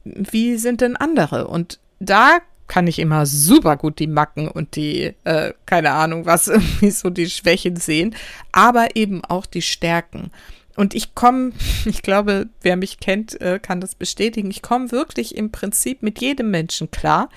wie 0.04 0.58
sind 0.58 0.82
denn 0.82 0.94
andere? 0.94 1.46
Und 1.48 1.78
da 2.00 2.40
kann 2.66 2.86
ich 2.86 2.98
immer 2.98 3.24
super 3.24 3.78
gut 3.78 3.98
die 3.98 4.06
Macken 4.06 4.48
und 4.48 4.76
die, 4.76 5.14
äh, 5.24 5.54
keine 5.64 5.92
Ahnung, 5.92 6.26
was 6.26 6.48
irgendwie 6.48 6.90
so 6.90 7.08
die 7.08 7.30
Schwächen 7.30 7.76
sehen, 7.76 8.14
aber 8.52 8.94
eben 8.94 9.24
auch 9.24 9.46
die 9.46 9.62
Stärken. 9.62 10.32
Und 10.76 10.94
ich 10.94 11.14
komme, 11.14 11.52
ich 11.84 12.02
glaube, 12.02 12.48
wer 12.60 12.76
mich 12.76 13.00
kennt, 13.00 13.40
äh, 13.40 13.58
kann 13.60 13.80
das 13.80 13.94
bestätigen. 13.94 14.50
Ich 14.50 14.62
komme 14.62 14.92
wirklich 14.92 15.36
im 15.36 15.52
Prinzip 15.52 16.02
mit 16.02 16.20
jedem 16.20 16.50
Menschen 16.50 16.90
klar, 16.90 17.28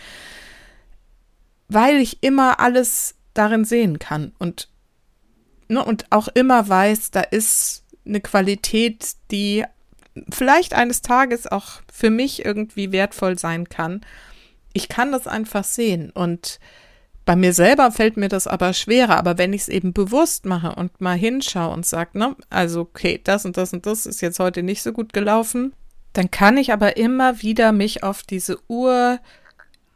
weil 1.68 1.98
ich 1.98 2.22
immer 2.22 2.60
alles 2.60 3.16
darin 3.34 3.66
sehen 3.66 4.00
kann 4.00 4.34
und, 4.40 4.70
ne, 5.68 5.84
und 5.84 6.06
auch 6.12 6.28
immer 6.30 6.70
weiß, 6.70 7.12
da 7.12 7.22
ist 7.22 7.84
eine 8.06 8.22
Qualität, 8.22 9.16
die 9.32 9.66
vielleicht 10.30 10.74
eines 10.74 11.02
Tages 11.02 11.48
auch 11.48 11.82
für 11.92 12.10
mich 12.10 12.46
irgendwie 12.46 12.92
wertvoll 12.92 13.38
sein 13.38 13.68
kann. 13.68 14.02
Ich 14.74 14.88
kann 14.88 15.12
das 15.12 15.28
einfach 15.28 15.64
sehen 15.64 16.12
und 16.12 16.60
bei 17.26 17.36
mir 17.36 17.54
selber 17.54 17.92
fällt 17.92 18.18
mir 18.18 18.30
das 18.30 18.46
aber 18.46 18.74
schwerer, 18.74 19.18
aber 19.18 19.38
wenn 19.40 19.52
ich 19.54 19.62
es 19.64 19.68
eben 19.68 19.94
bewusst 19.94 20.46
mache 20.46 20.76
und 20.76 21.02
mal 21.02 21.18
hinschaue 21.18 21.74
und 21.74 21.86
sage, 21.86 22.18
ne, 22.18 22.36
also 22.50 22.82
okay, 22.82 23.20
das 23.24 23.46
und 23.46 23.58
das 23.58 23.74
und 23.74 23.86
das 23.88 24.06
ist 24.06 24.22
jetzt 24.22 24.40
heute 24.40 24.62
nicht 24.62 24.84
so 24.84 24.94
gut 24.94 25.12
gelaufen, 25.12 25.74
dann 26.14 26.30
kann 26.32 26.58
ich 26.58 26.72
aber 26.72 26.98
immer 26.98 27.42
wieder 27.42 27.72
mich 27.72 28.04
auf 28.04 28.22
diese 28.24 28.60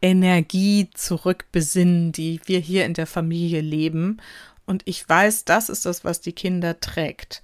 Urenergie 0.01 0.89
zurückbesinnen, 0.93 2.12
die 2.12 2.41
wir 2.45 2.59
hier 2.59 2.86
in 2.86 2.95
der 2.95 3.07
Familie 3.07 3.62
leben. 3.62 4.19
Und 4.65 4.81
ich 4.86 5.07
weiß, 5.07 5.45
das 5.45 5.69
ist 5.69 5.86
das, 5.86 6.03
was 6.03 6.21
die 6.21 6.33
Kinder 6.33 6.79
trägt. 6.79 7.41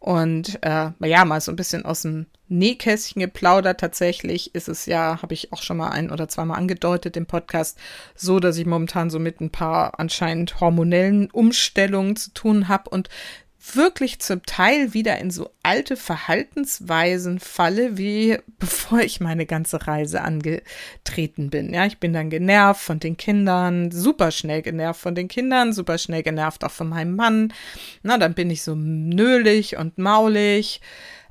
Und 0.00 0.58
äh, 0.62 0.90
ja, 1.00 1.24
mal 1.24 1.40
so 1.40 1.52
ein 1.52 1.56
bisschen 1.56 1.84
aus 1.84 2.02
dem 2.02 2.26
Nähkästchen 2.48 3.20
geplaudert. 3.20 3.80
Tatsächlich 3.80 4.54
ist 4.54 4.68
es 4.68 4.86
ja, 4.86 5.20
habe 5.22 5.34
ich 5.34 5.52
auch 5.52 5.62
schon 5.62 5.76
mal 5.76 5.90
ein 5.90 6.10
oder 6.10 6.28
zweimal 6.28 6.58
angedeutet 6.58 7.16
im 7.16 7.26
Podcast, 7.26 7.78
so, 8.14 8.40
dass 8.40 8.56
ich 8.56 8.66
momentan 8.66 9.10
so 9.10 9.18
mit 9.18 9.40
ein 9.40 9.50
paar 9.50 9.98
anscheinend 9.98 10.60
hormonellen 10.60 11.30
Umstellungen 11.30 12.16
zu 12.16 12.32
tun 12.32 12.68
habe 12.68 12.90
und 12.90 13.08
wirklich 13.74 14.20
zum 14.20 14.44
Teil 14.44 14.94
wieder 14.94 15.18
in 15.18 15.30
so 15.30 15.50
alte 15.62 15.96
Verhaltensweisen 15.96 17.40
falle, 17.40 17.98
wie 17.98 18.38
bevor 18.58 19.00
ich 19.00 19.20
meine 19.20 19.46
ganze 19.46 19.86
Reise 19.86 20.22
angetreten 20.22 21.50
bin. 21.50 21.72
Ja, 21.72 21.86
ich 21.86 21.98
bin 21.98 22.12
dann 22.12 22.30
genervt 22.30 22.82
von 22.82 23.00
den 23.00 23.16
Kindern, 23.16 23.90
super 23.90 24.30
schnell 24.30 24.62
genervt 24.62 25.00
von 25.00 25.14
den 25.14 25.28
Kindern, 25.28 25.72
super 25.72 25.98
schnell 25.98 26.22
genervt 26.22 26.64
auch 26.64 26.70
von 26.70 26.88
meinem 26.88 27.16
Mann. 27.16 27.52
Na, 28.02 28.18
dann 28.18 28.34
bin 28.34 28.50
ich 28.50 28.62
so 28.62 28.74
nölig 28.74 29.76
und 29.76 29.98
maulig. 29.98 30.80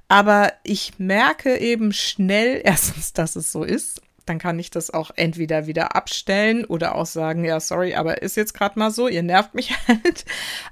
Aber 0.09 0.53
ich 0.63 0.99
merke 0.99 1.57
eben 1.57 1.91
schnell 1.91 2.61
erstens, 2.63 3.13
dass 3.13 3.35
es 3.35 3.51
so 3.51 3.63
ist 3.63 4.01
dann 4.29 4.39
kann 4.39 4.59
ich 4.59 4.69
das 4.69 4.91
auch 4.91 5.11
entweder 5.15 5.67
wieder 5.67 5.95
abstellen 5.95 6.65
oder 6.65 6.95
auch 6.95 7.05
sagen, 7.05 7.43
ja, 7.43 7.59
sorry, 7.59 7.95
aber 7.95 8.21
ist 8.21 8.37
jetzt 8.37 8.53
gerade 8.53 8.77
mal 8.77 8.91
so, 8.91 9.07
ihr 9.07 9.23
nervt 9.23 9.53
mich 9.53 9.73
halt. 9.87 10.25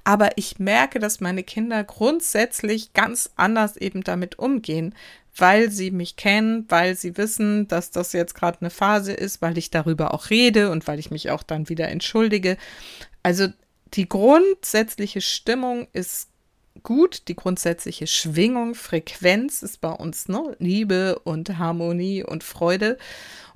Aber 0.03 0.37
ich 0.37 0.59
merke, 0.59 0.99
dass 0.99 1.21
meine 1.21 1.43
Kinder 1.43 1.83
grundsätzlich 1.83 2.93
ganz 2.93 3.31
anders 3.35 3.77
eben 3.77 4.03
damit 4.03 4.39
umgehen, 4.39 4.93
weil 5.35 5.69
sie 5.69 5.91
mich 5.91 6.15
kennen, 6.15 6.65
weil 6.69 6.95
sie 6.95 7.17
wissen, 7.17 7.67
dass 7.67 7.91
das 7.91 8.13
jetzt 8.13 8.35
gerade 8.35 8.59
eine 8.61 8.69
Phase 8.69 9.13
ist, 9.13 9.41
weil 9.41 9.57
ich 9.57 9.69
darüber 9.69 10.13
auch 10.13 10.29
rede 10.29 10.71
und 10.71 10.87
weil 10.87 10.99
ich 10.99 11.11
mich 11.11 11.29
auch 11.29 11.43
dann 11.43 11.67
wieder 11.69 11.89
entschuldige. 11.89 12.57
Also 13.23 13.47
die 13.93 14.07
grundsätzliche 14.07 15.21
Stimmung 15.21 15.87
ist 15.93 16.29
gut, 16.83 17.27
die 17.27 17.35
grundsätzliche 17.35 18.07
Schwingung, 18.07 18.75
Frequenz 18.75 19.63
ist 19.63 19.81
bei 19.81 19.91
uns 19.91 20.27
ne? 20.27 20.55
Liebe 20.59 21.19
und 21.19 21.57
Harmonie 21.57 22.23
und 22.23 22.43
Freude. 22.43 22.97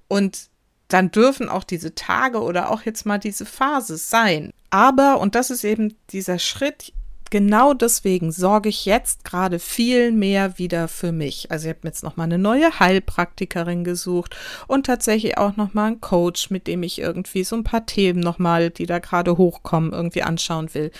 Und 0.07 0.49
dann 0.87 1.11
dürfen 1.11 1.49
auch 1.49 1.63
diese 1.63 1.93
Tage 1.95 2.41
oder 2.41 2.71
auch 2.71 2.81
jetzt 2.81 3.05
mal 3.05 3.19
diese 3.19 3.45
Phase 3.45 3.97
sein. 3.97 4.51
Aber, 4.71 5.19
und 5.19 5.35
das 5.35 5.49
ist 5.51 5.63
eben 5.63 5.95
dieser 6.09 6.39
Schritt, 6.39 6.93
genau 7.29 7.73
deswegen 7.73 8.31
sorge 8.31 8.69
ich 8.69 8.85
jetzt 8.85 9.23
gerade 9.23 9.59
viel 9.59 10.11
mehr 10.11 10.57
wieder 10.57 10.87
für 10.87 11.11
mich. 11.11 11.51
Also 11.51 11.67
ich 11.67 11.75
habe 11.75 11.87
jetzt 11.87 12.03
noch 12.03 12.17
mal 12.17 12.23
eine 12.23 12.37
neue 12.37 12.79
Heilpraktikerin 12.79 13.83
gesucht 13.83 14.35
und 14.67 14.85
tatsächlich 14.85 15.37
auch 15.37 15.55
noch 15.55 15.73
mal 15.73 15.87
einen 15.87 16.01
Coach, 16.01 16.49
mit 16.49 16.67
dem 16.67 16.83
ich 16.83 16.99
irgendwie 16.99 17.43
so 17.43 17.55
ein 17.55 17.63
paar 17.63 17.85
Themen 17.85 18.19
noch 18.19 18.39
mal, 18.39 18.69
die 18.69 18.85
da 18.85 18.99
gerade 18.99 19.37
hochkommen, 19.37 19.93
irgendwie 19.93 20.23
anschauen 20.23 20.73
will. 20.73 20.91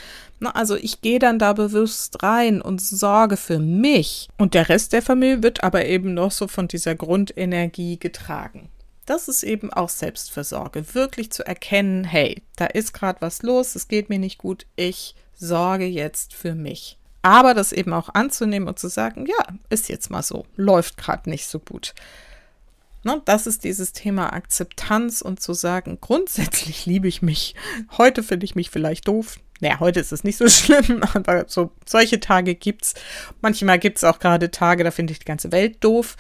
Also 0.42 0.76
ich 0.76 1.02
gehe 1.02 1.20
dann 1.20 1.40
da 1.40 1.54
bewusst 1.54 2.24
rein 2.24 2.62
und 2.62 2.82
sorge 2.82 3.36
für 3.36 3.60
mich 3.60 4.30
und 4.38 4.54
der 4.54 4.70
Rest 4.70 4.94
der 4.94 5.02
Familie 5.02 5.44
wird 5.44 5.64
aber 5.64 5.86
eben 5.86 6.14
noch 6.14 6.32
so 6.32 6.48
von 6.48 6.68
dieser 6.68 6.96
Grundenergie 6.96 8.00
getragen 8.00 8.70
das 9.10 9.28
ist 9.28 9.42
eben 9.42 9.74
auch 9.74 9.90
Selbstversorge. 9.90 10.94
Wirklich 10.94 11.32
zu 11.32 11.46
erkennen, 11.46 12.04
hey, 12.04 12.44
da 12.58 12.68
ist 12.68 12.94
gerade 12.94 13.22
was 13.22 13.42
los, 13.42 13.76
es 13.76 13.88
geht 13.88 14.10
mir 14.10 14.20
nicht 14.20 14.38
gut, 14.38 14.68
ich 14.76 15.16
sorge 15.40 15.86
jetzt 15.86 16.34
für 16.34 16.54
mich. 16.54 16.98
Aber 17.22 17.54
das 17.54 17.74
eben 17.74 17.94
auch 17.94 18.10
anzunehmen 18.14 18.68
und 18.68 18.80
zu 18.80 18.88
sagen, 18.88 19.26
ja, 19.26 19.54
ist 19.70 19.90
jetzt 19.90 20.10
mal 20.10 20.24
so, 20.24 20.46
läuft 20.56 20.98
gerade 20.98 21.30
nicht 21.30 21.48
so 21.48 21.60
gut. 21.60 21.94
Ne, 23.04 23.22
das 23.26 23.48
ist 23.48 23.64
dieses 23.64 23.94
Thema 23.94 24.34
Akzeptanz 24.34 25.22
und 25.22 25.42
zu 25.42 25.54
sagen, 25.54 26.00
grundsätzlich 26.02 26.86
liebe 26.86 27.08
ich 27.08 27.22
mich. 27.22 27.56
Heute 27.98 28.24
finde 28.24 28.46
ich 28.46 28.56
mich 28.56 28.70
vielleicht 28.70 29.08
doof. 29.08 29.38
Naja, 29.62 29.80
heute 29.80 30.00
ist 30.00 30.12
es 30.12 30.24
nicht 30.24 30.38
so 30.38 30.48
schlimm, 30.50 31.02
aber 31.14 31.46
so 31.48 31.72
solche 31.86 32.20
Tage 32.20 32.56
gibt's. 32.56 32.96
Manchmal 33.42 33.80
gibt 33.80 33.98
es 33.98 34.04
auch 34.04 34.20
gerade 34.20 34.52
Tage, 34.52 34.84
da 34.84 34.92
finde 34.92 35.14
ich 35.14 35.20
die 35.20 35.26
ganze 35.26 35.52
Welt 35.52 35.84
doof. 35.84 36.18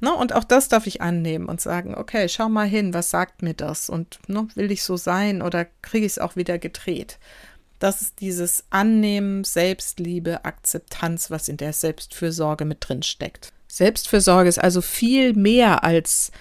Ne, 0.00 0.12
und 0.14 0.32
auch 0.32 0.44
das 0.44 0.68
darf 0.68 0.86
ich 0.86 1.02
annehmen 1.02 1.46
und 1.46 1.60
sagen, 1.60 1.96
okay, 1.96 2.28
schau 2.28 2.48
mal 2.48 2.68
hin, 2.68 2.94
was 2.94 3.10
sagt 3.10 3.42
mir 3.42 3.54
das? 3.54 3.88
Und 3.90 4.20
ne, 4.28 4.46
will 4.54 4.70
ich 4.70 4.84
so 4.84 4.96
sein 4.96 5.42
oder 5.42 5.66
kriege 5.82 6.06
ich 6.06 6.12
es 6.12 6.18
auch 6.20 6.36
wieder 6.36 6.58
gedreht? 6.58 7.18
Das 7.78 8.02
ist 8.02 8.20
dieses 8.20 8.64
Annehmen, 8.70 9.44
Selbstliebe, 9.44 10.44
Akzeptanz, 10.44 11.30
was 11.30 11.48
in 11.48 11.56
der 11.56 11.72
Selbstfürsorge 11.72 12.64
mit 12.64 12.78
drin 12.80 13.02
steckt. 13.02 13.52
Selbstfürsorge 13.68 14.48
ist 14.48 14.58
also 14.58 14.80
viel 14.80 15.34
mehr 15.34 15.84
als 15.84 16.32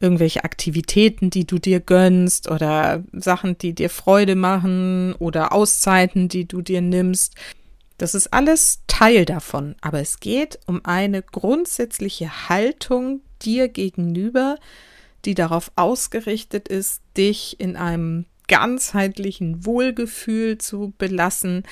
irgendwelche 0.00 0.44
Aktivitäten, 0.44 1.30
die 1.30 1.46
du 1.46 1.58
dir 1.58 1.80
gönnst 1.80 2.50
oder 2.50 3.02
Sachen, 3.12 3.56
die 3.56 3.72
dir 3.72 3.88
Freude 3.88 4.34
machen 4.34 5.14
oder 5.14 5.52
Auszeiten, 5.52 6.28
die 6.28 6.46
du 6.46 6.60
dir 6.60 6.82
nimmst. 6.82 7.34
Das 7.96 8.14
ist 8.14 8.32
alles 8.32 8.80
Teil 8.86 9.24
davon, 9.24 9.76
aber 9.80 10.00
es 10.00 10.20
geht 10.20 10.58
um 10.66 10.84
eine 10.84 11.22
grundsätzliche 11.22 12.48
Haltung 12.48 13.20
dir 13.40 13.68
gegenüber, 13.68 14.56
die 15.24 15.34
darauf 15.34 15.72
ausgerichtet 15.76 16.68
ist, 16.68 17.00
dich 17.16 17.58
in 17.60 17.76
einem 17.76 18.26
ganzheitlichen 18.48 19.64
Wohlgefühl 19.64 20.58
zu 20.58 20.92
belassen, 20.98 21.64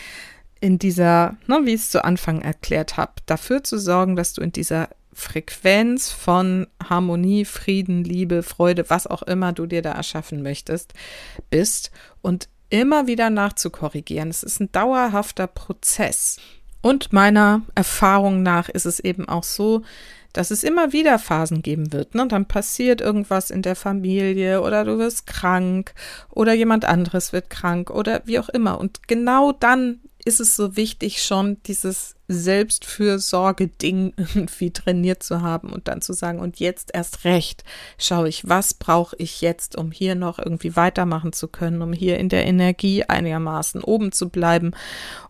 in 0.61 0.79
dieser, 0.79 1.37
ne, 1.49 1.61
wie 1.65 1.75
ich 1.75 1.81
es 1.81 1.91
zu 1.91 2.05
Anfang 2.05 2.41
erklärt 2.41 2.97
habe, 2.97 3.13
dafür 3.27 3.65
zu 3.65 3.79
sorgen, 3.79 4.15
dass 4.15 4.33
du 4.33 4.43
in 4.43 4.53
dieser 4.53 4.89
Frequenz 5.13 6.11
von 6.11 6.67
Harmonie, 6.83 7.45
Frieden, 7.45 8.05
Liebe, 8.05 8.43
Freude, 8.43 8.89
was 8.89 9.07
auch 9.07 9.23
immer 9.23 9.53
du 9.53 9.67
dir 9.67 9.83
da 9.83 9.93
erschaffen 9.93 10.43
möchtest, 10.43 10.95
bist 11.51 11.91
und 12.23 12.49
immer 12.71 13.07
wieder 13.07 13.29
nachzukorrigieren. 13.29 14.31
Es 14.31 14.43
ist 14.43 14.61
ein 14.61 14.73
dauerhafter 14.73 15.47
Prozess. 15.47 16.39
Und 16.81 17.13
meiner 17.13 17.63
Erfahrung 17.75 18.43
nach 18.43 18.69
ist 18.69 18.87
es 18.87 18.99
eben 18.99 19.29
auch 19.29 19.45
so, 19.45 19.83
dass 20.33 20.51
es 20.51 20.65
immer 20.65 20.93
wieder 20.93 21.19
Phasen 21.19 21.63
geben 21.63 21.93
wird. 21.93 22.15
Ne? 22.15 22.27
Dann 22.29 22.47
passiert 22.47 23.01
irgendwas 23.01 23.51
in 23.51 23.63
der 23.63 23.77
Familie 23.77 24.63
oder 24.63 24.85
du 24.85 24.99
wirst 24.99 25.27
krank 25.27 25.95
oder 26.31 26.53
jemand 26.55 26.85
anderes 26.85 27.33
wird 27.33 27.51
krank 27.51 27.91
oder 27.91 28.23
wie 28.25 28.39
auch 28.39 28.49
immer. 28.49 28.79
Und 28.79 29.07
genau 29.09 29.53
dann 29.53 30.01
ist 30.25 30.41
es 30.41 30.55
so 30.55 30.77
wichtig, 30.77 31.23
schon 31.23 31.57
dieses 31.65 32.15
Selbstfürsorge-Ding 32.29 34.15
irgendwie 34.17 34.71
trainiert 34.71 35.23
zu 35.23 35.43
haben 35.43 35.73
und 35.73 35.89
dann 35.89 36.01
zu 36.01 36.13
sagen, 36.13 36.39
und 36.39 36.61
jetzt 36.61 36.91
erst 36.95 37.25
recht 37.25 37.65
schaue 37.99 38.29
ich, 38.29 38.49
was 38.49 38.75
brauche 38.75 39.17
ich 39.19 39.41
jetzt, 39.41 39.77
um 39.77 39.91
hier 39.91 40.15
noch 40.15 40.39
irgendwie 40.39 40.77
weitermachen 40.77 41.33
zu 41.33 41.49
können, 41.49 41.83
um 41.83 41.93
hier 41.93 42.19
in 42.19 42.29
der 42.29 42.47
Energie 42.47 43.05
einigermaßen 43.05 43.83
oben 43.83 44.13
zu 44.13 44.29
bleiben, 44.29 44.73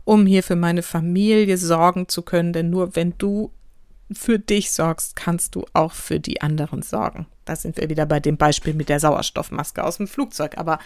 um 0.05 0.27
hier 0.27 0.43
für 0.43 0.57
meine 0.57 0.83
Familie 0.83 1.57
sorgen 1.57 2.09
zu 2.09 2.23
können, 2.23 2.53
denn 2.53 2.71
nur 2.71 2.95
wenn 2.95 3.15
du 3.17 3.51
für 4.11 4.39
dich 4.39 4.73
sorgst, 4.73 5.17
kannst 5.17 5.55
du 5.55 5.65
auch 5.73 5.93
für 5.93 6.21
die 6.21 6.43
anderen 6.43 6.83
sorgen. 6.83 7.27
Da 7.45 7.57
sind 7.57 7.77
wir 7.77 7.89
wieder 7.89 8.07
bei 8.07 8.21
dem 8.21 8.37
Beispiel 8.37 8.75
mit 8.75 8.89
der 8.89 9.01
Sauerstoffmaske 9.01 9.83
aus 9.83 9.97
dem 9.97 10.07
Flugzeug, 10.07 10.59
aber 10.59 10.79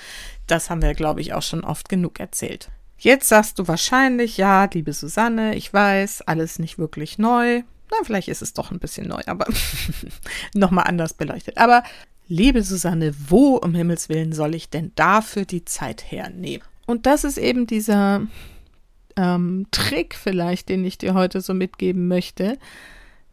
das 0.47 0.71
haben 0.71 0.83
wir, 0.83 0.95
glaube 0.95 1.21
ich, 1.21 1.35
auch 1.35 1.43
schon 1.43 1.65
oft 1.65 1.89
genug 1.89 2.21
erzählt. 2.21 2.71
Jetzt 2.99 3.29
sagst 3.29 3.59
du 3.59 3.69
wahrscheinlich, 3.69 4.37
ja, 4.37 4.65
liebe 4.73 4.93
Susanne, 4.93 5.55
ich 5.55 5.73
weiß, 5.73 6.23
alles 6.23 6.59
nicht 6.59 6.79
wirklich 6.79 7.19
neu. 7.19 7.63
Na, 7.91 7.97
vielleicht 8.05 8.29
ist 8.29 8.43
es 8.43 8.55
doch 8.55 8.71
ein 8.71 8.79
bisschen 8.79 9.09
neu, 9.09 9.21
aber 9.27 9.47
nochmal 10.55 10.87
anders 10.87 11.13
beleuchtet. 11.15 11.59
Aber 11.59 11.83
liebe 12.27 12.63
Susanne, 12.63 13.15
wo 13.29 13.57
um 13.57 13.75
Himmels 13.75 14.09
Willen 14.09 14.33
soll 14.33 14.55
ich 14.55 14.71
denn 14.71 14.93
dafür 14.95 15.45
die 15.45 15.65
Zeit 15.65 16.11
hernehmen? 16.11 16.67
Und 16.87 17.07
das 17.07 17.25
ist 17.25 17.37
eben 17.37 17.67
dieser 17.67 18.23
ähm, 19.17 19.67
Trick 19.71 20.15
vielleicht, 20.15 20.69
den 20.69 20.85
ich 20.85 20.99
dir 20.99 21.15
heute 21.15 21.41
so 21.41 21.53
mitgeben 21.53 22.09
möchte, 22.09 22.59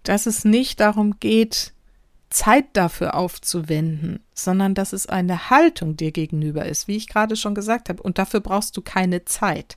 dass 0.04 0.26
es 0.26 0.46
nicht 0.46 0.80
darum 0.80 1.20
geht, 1.20 1.74
Zeit 2.30 2.66
dafür 2.74 3.16
aufzuwenden, 3.16 4.20
sondern 4.34 4.74
dass 4.74 4.92
es 4.92 5.06
eine 5.06 5.50
Haltung 5.50 5.96
dir 5.96 6.12
gegenüber 6.12 6.66
ist, 6.66 6.88
wie 6.88 6.98
ich 6.98 7.08
gerade 7.08 7.36
schon 7.36 7.56
gesagt 7.56 7.90
habe. 7.90 8.02
Und 8.02 8.18
dafür 8.18 8.40
brauchst 8.40 8.76
du 8.76 8.82
keine 8.82 9.26
Zeit. 9.26 9.76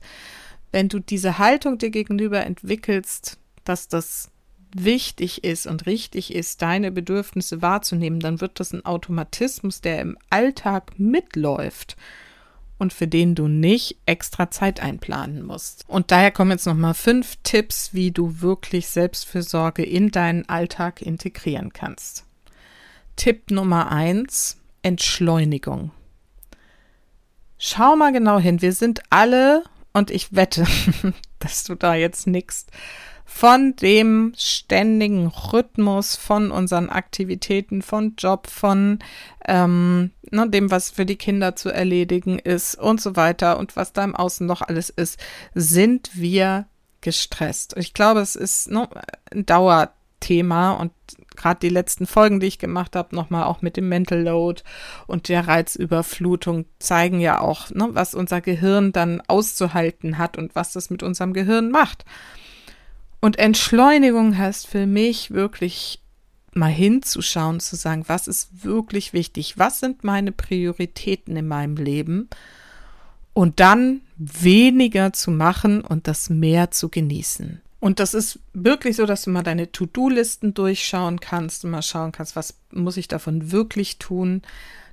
Wenn 0.71 0.89
du 0.89 0.99
diese 0.99 1.37
Haltung 1.37 1.77
dir 1.77 1.91
gegenüber 1.91 2.45
entwickelst, 2.45 3.37
dass 3.63 3.87
das 3.87 4.31
wichtig 4.75 5.43
ist 5.43 5.67
und 5.67 5.85
richtig 5.85 6.33
ist, 6.33 6.61
deine 6.61 6.91
Bedürfnisse 6.91 7.61
wahrzunehmen, 7.61 8.19
dann 8.19 8.41
wird 8.41 8.59
das 8.59 8.73
ein 8.73 8.85
Automatismus, 8.85 9.81
der 9.81 10.01
im 10.01 10.17
Alltag 10.29 10.93
mitläuft 10.97 11.95
und 12.77 12.93
für 12.93 13.07
den 13.07 13.35
du 13.35 13.47
nicht 13.47 13.97
extra 14.05 14.51
Zeit 14.51 14.81
einplanen 14.81 15.43
musst. 15.43 15.83
Und 15.87 16.11
daher 16.11 16.31
kommen 16.31 16.51
jetzt 16.51 16.65
nochmal 16.65 16.93
fünf 16.93 17.37
Tipps, 17.43 17.93
wie 17.93 18.11
du 18.11 18.41
wirklich 18.41 18.87
Selbstfürsorge 18.87 19.83
in 19.83 20.11
deinen 20.11 20.47
Alltag 20.47 21.01
integrieren 21.01 21.73
kannst. 21.73 22.25
Tipp 23.15 23.49
Nummer 23.49 23.91
eins, 23.91 24.57
Entschleunigung. 24.83 25.91
Schau 27.57 27.95
mal 27.95 28.13
genau 28.13 28.37
hin. 28.39 28.61
Wir 28.61 28.73
sind 28.73 29.01
alle, 29.09 29.63
und 29.93 30.11
ich 30.11 30.35
wette, 30.35 30.65
dass 31.39 31.63
du 31.63 31.75
da 31.75 31.95
jetzt 31.95 32.27
nickst, 32.27 32.69
von 33.29 33.75
dem 33.75 34.33
ständigen 34.37 35.27
Rhythmus, 35.27 36.15
von 36.15 36.49
unseren 36.49 36.89
Aktivitäten, 36.89 37.81
von 37.81 38.15
Job, 38.17 38.47
von 38.47 38.99
ähm, 39.45 40.11
ne, 40.31 40.49
dem, 40.49 40.71
was 40.71 40.89
für 40.89 41.05
die 41.05 41.17
Kinder 41.17 41.55
zu 41.55 41.69
erledigen 41.69 42.39
ist 42.39 42.75
und 42.75 43.01
so 43.01 43.17
weiter 43.17 43.59
und 43.59 43.75
was 43.75 43.91
da 43.91 44.05
im 44.05 44.15
Außen 44.15 44.47
noch 44.47 44.61
alles 44.61 44.89
ist, 44.89 45.19
sind 45.53 46.09
wir 46.13 46.67
gestresst. 47.01 47.75
Ich 47.77 47.93
glaube, 47.93 48.21
es 48.21 48.37
ist 48.37 48.71
ne, 48.71 48.89
ein 49.31 49.45
Dauerthema 49.45 50.71
und 50.71 50.93
gerade 51.35 51.59
die 51.59 51.69
letzten 51.69 52.07
Folgen, 52.07 52.39
die 52.39 52.47
ich 52.47 52.59
gemacht 52.59 52.95
habe, 52.95 53.13
nochmal 53.13 53.43
auch 53.43 53.61
mit 53.61 53.75
dem 53.75 53.89
Mental 53.89 54.21
Load 54.21 54.63
und 55.05 55.27
der 55.27 55.47
Reizüberflutung 55.47 56.65
zeigen 56.79 57.19
ja 57.19 57.41
auch, 57.41 57.69
ne, 57.71 57.89
was 57.91 58.15
unser 58.15 58.39
Gehirn 58.39 58.93
dann 58.93 59.21
auszuhalten 59.27 60.17
hat 60.17 60.37
und 60.37 60.55
was 60.55 60.71
das 60.71 60.89
mit 60.89 61.03
unserem 61.03 61.33
Gehirn 61.33 61.69
macht. 61.71 62.05
Und 63.27 63.39
Entschleunigung 63.39 64.37
heißt 64.37 64.67
für 64.67 64.85
mich 64.85 65.31
wirklich 65.31 65.99
mal 66.53 66.71
hinzuschauen, 66.71 67.59
zu 67.59 67.75
sagen, 67.75 68.05
was 68.07 68.29
ist 68.29 68.63
wirklich 68.63 69.11
wichtig, 69.11 69.57
was 69.57 69.81
sind 69.81 70.05
meine 70.05 70.31
Prioritäten 70.31 71.35
in 71.35 71.45
meinem 71.45 71.75
Leben? 71.75 72.29
Und 73.33 73.59
dann 73.59 73.99
weniger 74.15 75.11
zu 75.11 75.31
machen 75.31 75.81
und 75.81 76.07
das 76.07 76.29
mehr 76.29 76.71
zu 76.71 76.87
genießen. 76.87 77.59
Und 77.81 77.99
das 77.99 78.13
ist 78.13 78.39
wirklich 78.53 78.95
so, 78.95 79.05
dass 79.05 79.23
du 79.23 79.29
mal 79.29 79.43
deine 79.43 79.73
To-Do-Listen 79.73 80.53
durchschauen 80.53 81.19
kannst 81.19 81.65
und 81.65 81.71
mal 81.71 81.81
schauen 81.81 82.13
kannst, 82.13 82.37
was 82.37 82.53
muss 82.71 82.95
ich 82.95 83.09
davon 83.09 83.51
wirklich 83.51 83.97
tun, 83.97 84.41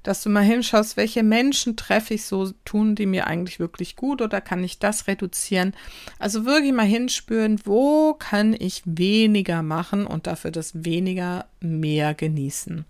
dass 0.05 0.23
du 0.23 0.29
mal 0.29 0.45
hinschaust, 0.45 0.97
welche 0.97 1.23
Menschen 1.25 1.77
treffe 1.77 2.15
ich 2.15 2.27
so, 2.27 2.53
tun 2.65 2.95
die 2.95 3.07
mir 3.07 3.27
eigentlich 3.27 3.59
wirklich 3.59 3.97
gut 3.97 4.23
oder 4.23 4.41
kann 4.41 4.63
ich 4.63 4.79
das 4.79 5.09
reduzieren? 5.09 5.75
Also 6.19 6.45
wirklich 6.45 6.73
mal 6.73 6.87
hinspüren, 6.87 7.59
wo 7.65 8.15
kann 8.15 8.55
ich 8.57 8.83
weniger 8.85 9.63
machen 9.63 10.07
und 10.07 10.29
dafür 10.29 10.53
das 10.53 10.85
weniger 10.85 11.47
mehr 11.61 12.15
genießen. 12.15 12.85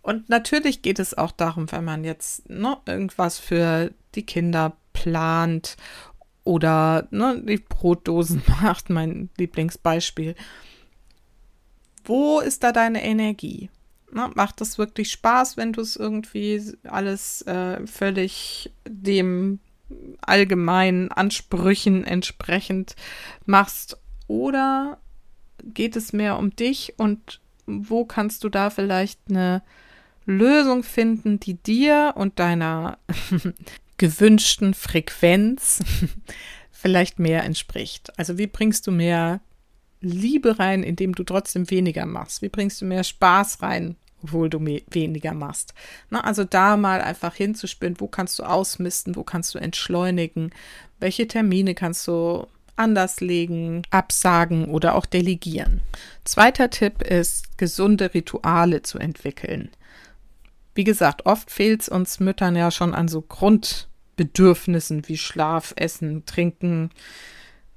Und 0.00 0.28
natürlich 0.28 0.82
geht 0.82 0.98
es 0.98 1.18
auch 1.18 1.32
darum, 1.32 1.70
wenn 1.72 1.84
man 1.84 2.04
jetzt 2.04 2.48
ne, 2.48 2.76
irgendwas 2.86 3.38
für 3.38 3.90
die 4.14 4.24
Kinder 4.24 4.76
plant 4.92 5.76
oder 6.44 7.08
ne, 7.10 7.42
die 7.44 7.58
Brotdosen 7.58 8.42
macht, 8.62 8.90
mein 8.90 9.28
Lieblingsbeispiel. 9.38 10.36
Wo 12.04 12.38
ist 12.40 12.62
da 12.62 12.70
deine 12.70 13.02
Energie? 13.02 13.70
Na, 14.14 14.30
macht 14.32 14.60
das 14.60 14.78
wirklich 14.78 15.10
Spaß, 15.10 15.56
wenn 15.56 15.72
du 15.72 15.80
es 15.80 15.96
irgendwie 15.96 16.62
alles 16.84 17.42
äh, 17.42 17.84
völlig 17.84 18.70
dem 18.86 19.58
allgemeinen 20.20 21.10
Ansprüchen 21.10 22.04
entsprechend 22.04 22.94
machst? 23.44 23.98
Oder 24.28 24.98
geht 25.64 25.96
es 25.96 26.12
mehr 26.12 26.38
um 26.38 26.54
dich 26.54 26.94
und 26.96 27.40
wo 27.66 28.04
kannst 28.04 28.44
du 28.44 28.48
da 28.48 28.70
vielleicht 28.70 29.18
eine 29.28 29.62
Lösung 30.26 30.84
finden, 30.84 31.40
die 31.40 31.54
dir 31.54 32.12
und 32.14 32.38
deiner 32.38 32.98
gewünschten 33.96 34.74
Frequenz 34.74 35.82
vielleicht 36.70 37.18
mehr 37.18 37.42
entspricht. 37.42 38.16
Also 38.16 38.38
wie 38.38 38.46
bringst 38.46 38.86
du 38.86 38.92
mehr 38.92 39.40
Liebe 40.00 40.60
rein, 40.60 40.84
indem 40.84 41.16
du 41.16 41.24
trotzdem 41.24 41.68
weniger 41.68 42.06
machst? 42.06 42.42
Wie 42.42 42.48
bringst 42.48 42.80
du 42.80 42.84
mehr 42.84 43.02
Spaß 43.02 43.60
rein, 43.60 43.96
obwohl 44.24 44.50
du 44.50 44.58
weniger 44.60 45.34
machst? 45.34 45.74
Na, 46.10 46.24
also 46.24 46.44
da 46.44 46.76
mal 46.76 47.00
einfach 47.00 47.34
hinzuspüren, 47.34 48.00
wo 48.00 48.08
kannst 48.08 48.38
du 48.38 48.42
ausmisten, 48.42 49.16
wo 49.16 49.22
kannst 49.22 49.54
du 49.54 49.58
entschleunigen, 49.58 50.50
welche 50.98 51.28
Termine 51.28 51.74
kannst 51.74 52.06
du 52.08 52.46
anders 52.76 53.20
legen, 53.20 53.82
absagen 53.90 54.66
oder 54.66 54.96
auch 54.96 55.06
delegieren. 55.06 55.80
Zweiter 56.24 56.70
Tipp 56.70 57.02
ist, 57.02 57.56
gesunde 57.58 58.14
Rituale 58.14 58.82
zu 58.82 58.98
entwickeln. 58.98 59.70
Wie 60.74 60.84
gesagt, 60.84 61.26
oft 61.26 61.50
fehlt 61.50 61.82
es 61.82 61.88
uns 61.88 62.18
Müttern 62.18 62.56
ja 62.56 62.70
schon 62.70 62.94
an 62.94 63.06
so 63.06 63.20
Grundbedürfnissen 63.20 65.06
wie 65.06 65.18
Schlaf, 65.18 65.72
Essen, 65.76 66.26
Trinken. 66.26 66.90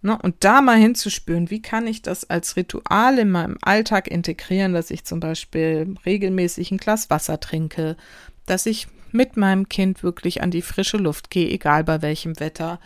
Ne? 0.02 0.18
Und 0.22 0.44
da 0.44 0.62
mal 0.62 0.78
hinzuspüren, 0.78 1.50
wie 1.50 1.62
kann 1.62 1.88
ich 1.88 2.02
das 2.02 2.30
als 2.30 2.56
Ritual 2.56 3.20
in 3.20 3.32
meinem 3.32 3.58
Alltag 3.62 4.08
integrieren, 4.08 4.74
dass 4.74 4.92
ich 4.92 5.06
zum 5.06 5.20
Beispiel 5.20 5.96
regelmäßig 6.06 6.72
ein 6.72 6.78
Glas 6.78 7.10
Wasser 7.10 7.40
trinke, 7.40 7.98
dass 8.46 8.66
ich 8.66 8.88
mit 9.12 9.38
meinem 9.38 9.70
Kind 9.70 10.04
wirklich 10.04 10.42
an 10.42 10.52
die 10.52 10.62
frische 10.62 10.98
Luft 10.98 11.30
gehe, 11.30 11.50
egal 11.50 11.84
bei 11.84 12.02
welchem 12.02 12.40
Wetter, 12.40 12.80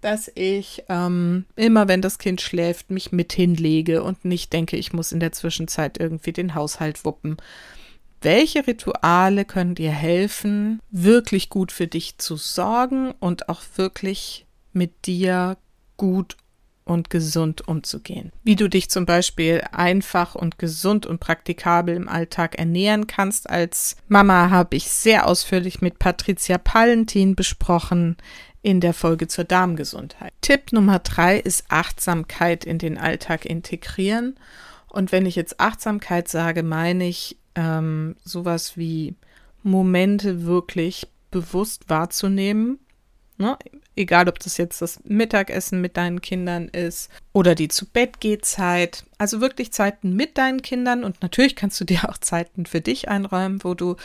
dass 0.00 0.30
ich 0.34 0.82
ähm, 0.88 1.46
immer, 1.54 1.88
wenn 1.88 2.02
das 2.02 2.18
Kind 2.18 2.40
schläft, 2.40 2.90
mich 2.90 3.12
mit 3.12 3.32
hinlege 3.32 4.02
und 4.02 4.24
nicht 4.24 4.52
denke, 4.52 4.76
ich 4.76 4.92
muss 4.92 5.12
in 5.12 5.20
der 5.20 5.32
Zwischenzeit 5.32 5.98
irgendwie 5.98 6.32
den 6.32 6.54
Haushalt 6.54 7.04
wuppen. 7.04 7.36
Welche 8.20 8.66
Rituale 8.66 9.44
können 9.44 9.74
dir 9.74 9.90
helfen, 9.90 10.80
wirklich 10.90 11.50
gut 11.50 11.72
für 11.72 11.86
dich 11.86 12.18
zu 12.18 12.36
sorgen 12.36 13.12
und 13.20 13.48
auch 13.48 13.62
wirklich 13.76 14.46
mit 14.72 15.06
dir 15.06 15.56
gut 15.96 16.36
und 16.84 17.10
gesund 17.10 17.66
umzugehen. 17.66 18.32
Wie 18.42 18.56
du 18.56 18.68
dich 18.68 18.90
zum 18.90 19.06
Beispiel 19.06 19.62
einfach 19.72 20.34
und 20.34 20.58
gesund 20.58 21.06
und 21.06 21.20
praktikabel 21.20 21.94
im 21.94 22.08
Alltag 22.08 22.58
ernähren 22.58 23.06
kannst. 23.06 23.48
Als 23.48 23.96
Mama 24.08 24.50
habe 24.50 24.76
ich 24.76 24.88
sehr 24.88 25.26
ausführlich 25.26 25.80
mit 25.80 25.98
Patricia 25.98 26.58
Pallentin 26.58 27.34
besprochen 27.34 28.16
in 28.62 28.80
der 28.80 28.94
Folge 28.94 29.28
zur 29.28 29.44
Darmgesundheit. 29.44 30.32
Tipp 30.40 30.72
Nummer 30.72 31.00
drei 31.00 31.38
ist 31.38 31.64
Achtsamkeit 31.68 32.64
in 32.64 32.78
den 32.78 32.98
Alltag 32.98 33.44
integrieren. 33.44 34.36
Und 34.88 35.10
wenn 35.10 35.26
ich 35.26 35.36
jetzt 35.36 35.58
Achtsamkeit 35.58 36.28
sage, 36.28 36.62
meine 36.62 37.08
ich 37.08 37.38
ähm, 37.54 38.16
sowas 38.24 38.76
wie 38.76 39.14
Momente 39.62 40.44
wirklich 40.44 41.08
bewusst 41.30 41.88
wahrzunehmen. 41.88 42.78
Ne? 43.38 43.56
Egal, 43.94 44.28
ob 44.28 44.38
das 44.38 44.56
jetzt 44.56 44.80
das 44.80 45.00
Mittagessen 45.04 45.82
mit 45.82 45.98
deinen 45.98 46.22
Kindern 46.22 46.68
ist 46.68 47.10
oder 47.34 47.54
die 47.54 47.68
zu 47.68 47.84
Bett 47.84 48.20
geht 48.20 48.46
Zeit. 48.46 49.04
Also 49.18 49.42
wirklich 49.42 49.72
Zeiten 49.72 50.16
mit 50.16 50.38
deinen 50.38 50.62
Kindern 50.62 51.04
und 51.04 51.20
natürlich 51.20 51.56
kannst 51.56 51.78
du 51.78 51.84
dir 51.92 52.08
auch 52.08 52.16
Zeiten 52.16 52.64
für 52.64 52.80
dich 52.80 53.08
einräumen, 53.08 53.62
wo 53.62 53.74
du 53.74 53.96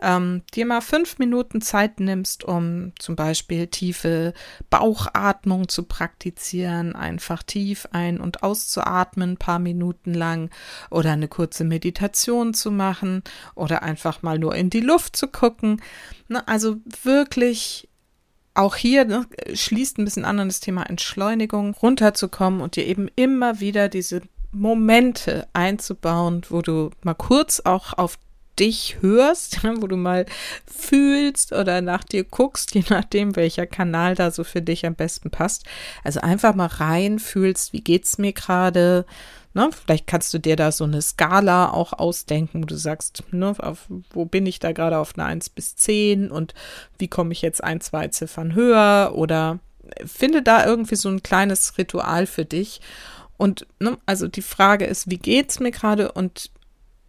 ähm, 0.00 0.42
dir 0.54 0.64
mal 0.64 0.80
fünf 0.80 1.18
Minuten 1.18 1.60
Zeit 1.60 2.00
nimmst, 2.00 2.44
um 2.44 2.92
zum 2.98 3.16
Beispiel 3.16 3.66
tiefe 3.66 4.32
Bauchatmung 4.70 5.68
zu 5.68 5.82
praktizieren, 5.82 6.96
einfach 6.96 7.42
tief 7.42 7.86
ein- 7.92 8.20
und 8.20 8.42
auszuatmen, 8.42 9.32
ein 9.32 9.36
paar 9.36 9.58
Minuten 9.58 10.14
lang 10.14 10.50
oder 10.90 11.12
eine 11.12 11.28
kurze 11.28 11.64
Meditation 11.64 12.54
zu 12.54 12.70
machen 12.70 13.22
oder 13.54 13.82
einfach 13.82 14.22
mal 14.22 14.38
nur 14.38 14.54
in 14.54 14.70
die 14.70 14.80
Luft 14.80 15.16
zu 15.16 15.28
gucken. 15.28 15.82
Ne, 16.28 16.46
also 16.48 16.76
wirklich 17.02 17.88
auch 18.54 18.76
hier 18.76 19.04
ne, 19.04 19.26
schließt 19.52 19.98
ein 19.98 20.04
bisschen 20.04 20.24
an 20.24 20.38
an 20.40 20.48
das 20.48 20.60
Thema 20.60 20.84
Entschleunigung, 20.84 21.74
runterzukommen 21.74 22.60
und 22.60 22.76
dir 22.76 22.86
eben 22.86 23.08
immer 23.16 23.60
wieder 23.60 23.88
diese 23.88 24.22
Momente 24.52 25.48
einzubauen, 25.52 26.42
wo 26.48 26.62
du 26.62 26.90
mal 27.02 27.14
kurz 27.14 27.60
auch 27.64 27.92
auf 27.94 28.16
dich 28.58 28.98
hörst, 29.00 29.64
wo 29.80 29.86
du 29.86 29.96
mal 29.96 30.26
fühlst 30.66 31.52
oder 31.52 31.80
nach 31.80 32.04
dir 32.04 32.24
guckst, 32.24 32.74
je 32.74 32.84
nachdem, 32.88 33.36
welcher 33.36 33.66
Kanal 33.66 34.14
da 34.14 34.30
so 34.30 34.44
für 34.44 34.62
dich 34.62 34.86
am 34.86 34.94
besten 34.94 35.30
passt. 35.30 35.64
Also 36.04 36.20
einfach 36.20 36.54
mal 36.54 36.66
rein 36.66 37.18
fühlst, 37.18 37.72
wie 37.72 37.80
geht's 37.80 38.18
mir 38.18 38.32
gerade, 38.32 39.06
Ne? 39.54 39.70
Vielleicht 39.72 40.08
kannst 40.08 40.34
du 40.34 40.38
dir 40.38 40.56
da 40.56 40.72
so 40.72 40.84
eine 40.84 41.00
Skala 41.00 41.70
auch 41.70 41.92
ausdenken, 41.92 42.62
wo 42.62 42.66
du 42.66 42.76
sagst, 42.76 43.22
ne, 43.30 43.54
auf, 43.58 43.86
wo 44.10 44.24
bin 44.24 44.46
ich 44.46 44.58
da 44.58 44.72
gerade 44.72 44.98
auf 44.98 45.16
einer 45.16 45.26
1 45.26 45.50
bis 45.50 45.76
10 45.76 46.30
und 46.30 46.54
wie 46.98 47.08
komme 47.08 47.32
ich 47.32 47.40
jetzt 47.40 47.62
ein, 47.62 47.80
zwei 47.80 48.08
Ziffern 48.08 48.54
höher 48.54 49.12
oder 49.14 49.60
finde 50.04 50.42
da 50.42 50.66
irgendwie 50.66 50.96
so 50.96 51.08
ein 51.08 51.22
kleines 51.22 51.78
Ritual 51.78 52.26
für 52.26 52.44
dich. 52.44 52.80
Und 53.36 53.66
ne, 53.78 53.96
also 54.06 54.26
die 54.26 54.42
Frage 54.42 54.86
ist, 54.86 55.08
wie 55.10 55.18
geht's 55.18 55.60
mir 55.60 55.70
gerade 55.70 56.12
und 56.12 56.50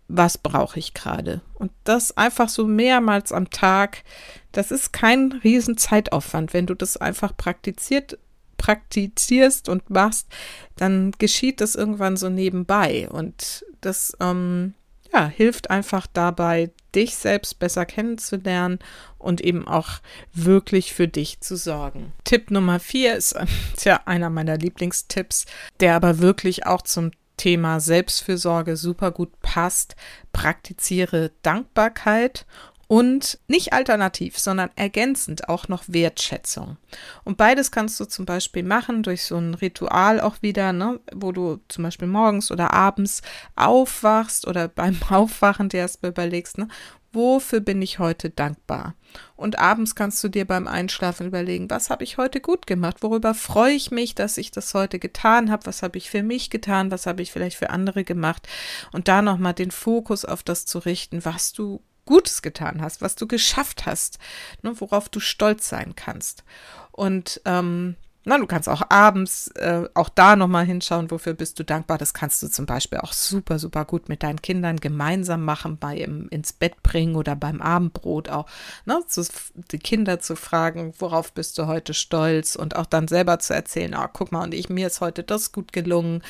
was 0.08 0.38
brauche 0.38 0.78
ich 0.78 0.94
gerade? 0.94 1.42
Und 1.56 1.72
das 1.84 2.16
einfach 2.16 2.50
so 2.50 2.66
mehrmals 2.68 3.32
am 3.32 3.50
Tag, 3.50 4.04
das 4.52 4.70
ist 4.70 4.94
kein 4.94 5.32
riesen 5.44 5.78
Zeitaufwand, 5.78 6.54
wenn 6.54 6.68
du 6.68 6.76
das 6.76 6.98
einfach 6.98 7.36
praktiziert 7.36 8.20
praktizierst 8.58 9.70
und 9.70 9.90
machst, 9.90 10.28
dann 10.76 11.12
geschieht 11.18 11.62
das 11.62 11.76
irgendwann 11.76 12.18
so 12.18 12.30
nebenbei. 12.30 13.08
Und 13.10 13.66
das 13.82 14.16
ähm, 14.20 14.74
ja, 15.14 15.28
hilft 15.28 15.70
einfach 15.70 16.08
dabei, 16.12 16.72
dich 16.94 17.16
selbst 17.16 17.60
besser 17.60 17.86
kennenzulernen 17.86 18.80
und 19.18 19.42
eben 19.42 19.68
auch 19.68 20.00
wirklich 20.34 20.94
für 20.94 21.08
dich 21.08 21.42
zu 21.42 21.56
sorgen. 21.56 22.14
Tipp 22.24 22.52
Nummer 22.52 22.80
vier 22.80 23.16
ist 23.16 23.36
ja 23.84 24.02
einer 24.06 24.30
meiner 24.30 24.58
Lieblingstipps, 24.58 25.46
der 25.80 25.96
aber 25.96 26.20
wirklich 26.20 26.66
auch 26.66 26.82
zum 26.82 27.12
Thema 27.38 27.80
Selbstfürsorge 27.80 28.78
super 28.78 29.12
gut 29.12 29.42
passt. 29.42 29.96
Praktiziere 30.32 31.32
Dankbarkeit 31.42 32.46
und 32.88 33.40
nicht 33.48 33.74
alternativ, 33.74 34.38
sondern 34.38 34.70
ergänzend 34.76 35.50
auch 35.50 35.68
noch 35.68 35.84
Wertschätzung. 35.88 36.78
Und 37.24 37.38
beides 37.38 37.72
kannst 37.72 38.00
du 38.00 38.06
zum 38.06 38.26
Beispiel 38.26 38.64
machen 38.64 39.04
durch 39.04 39.24
so 39.24 39.38
ein 39.38 39.54
Ritual 39.56 40.22
auch 40.22 40.42
wieder, 40.42 40.72
ne, 40.74 41.00
wo 41.14 41.32
du 41.32 41.60
zum 41.68 41.84
Beispiel 41.84 42.08
morgens 42.08 42.52
oder 42.52 42.74
abends 42.74 43.22
aufwachst 43.56 44.48
oder 44.48 44.68
beim 44.76 44.98
Aufwachen 45.10 45.70
dir 45.70 45.80
erst 45.80 46.04
überlegst, 46.04 46.58
ne, 46.58 46.68
wofür 47.16 47.62
bin 47.62 47.82
ich 47.82 47.98
heute 47.98 48.30
dankbar? 48.30 48.94
Und 49.38 49.58
abends 49.58 49.96
kannst 49.96 50.22
du 50.24 50.28
dir 50.28 50.46
beim 50.46 50.68
Einschlafen 50.68 51.28
überlegen, 51.28 51.70
was 51.70 51.90
habe 51.90 52.04
ich 52.04 52.18
heute 52.18 52.42
gut 52.42 52.68
gemacht? 52.68 53.02
Worüber 53.02 53.34
freue 53.34 53.74
ich 53.74 53.90
mich, 53.90 54.14
dass 54.14 54.38
ich 54.38 54.52
das 54.52 54.74
heute 54.74 55.00
getan 55.00 55.50
habe? 55.50 55.66
Was 55.66 55.82
habe 55.82 55.98
ich 55.98 56.10
für 56.10 56.22
mich 56.22 56.50
getan? 56.50 56.92
Was 56.92 57.08
habe 57.08 57.22
ich 57.22 57.32
vielleicht 57.32 57.58
für 57.58 57.70
andere 57.70 58.04
gemacht? 58.04 58.48
Und 58.92 59.08
da 59.08 59.22
nochmal 59.22 59.54
den 59.54 59.72
Fokus 59.72 60.26
auf 60.26 60.44
das 60.44 60.66
zu 60.66 60.80
richten, 60.80 61.24
was 61.24 61.54
du 61.54 61.82
Gutes 62.06 62.42
getan 62.42 62.82
hast, 62.82 63.02
was 63.02 63.16
du 63.16 63.28
geschafft 63.28 63.86
hast, 63.86 64.20
ne, 64.62 64.80
worauf 64.80 65.10
du 65.10 65.20
stolz 65.20 65.70
sein 65.70 65.96
kannst. 65.96 66.44
Und 66.92 67.42
ähm, 67.46 67.96
na, 68.28 68.40
du 68.40 68.48
kannst 68.48 68.68
auch 68.68 68.82
abends 68.90 69.50
äh, 69.50 69.88
auch 69.94 70.10
da 70.10 70.36
nochmal 70.36 70.66
hinschauen, 70.66 71.12
wofür 71.12 71.36
bist 71.36 71.60
du 71.60 71.64
dankbar. 71.64 72.00
Das 72.00 72.16
kannst 72.16 72.42
du 72.42 72.48
zum 72.48 72.66
Beispiel 72.66 72.98
auch 73.00 73.14
super, 73.14 73.60
super 73.60 73.86
gut 73.86 74.10
mit 74.10 74.24
deinen 74.24 74.42
Kindern 74.42 74.78
gemeinsam 74.78 75.46
machen, 75.46 75.78
bei 75.78 75.98
im, 75.98 76.28
ins 76.30 76.52
Bett 76.52 76.82
bringen 76.82 77.16
oder 77.16 77.36
beim 77.36 77.62
Abendbrot 77.62 78.30
auch. 78.30 78.48
Ne, 78.86 79.00
zu, 79.08 79.24
die 79.72 79.78
Kinder 79.78 80.20
zu 80.20 80.36
fragen, 80.36 80.96
worauf 80.98 81.34
bist 81.34 81.60
du 81.60 81.68
heute 81.68 81.94
stolz 81.94 82.56
und 82.56 82.76
auch 82.76 82.88
dann 82.88 83.08
selber 83.08 83.38
zu 83.38 83.54
erzählen, 83.54 83.94
ah, 83.94 84.10
guck 84.12 84.32
mal, 84.32 84.44
und 84.44 84.56
ich, 84.56 84.70
mir 84.70 84.88
ist 84.88 85.02
heute 85.02 85.24
das 85.24 85.52
gut 85.52 85.72
gelungen. 85.72 86.24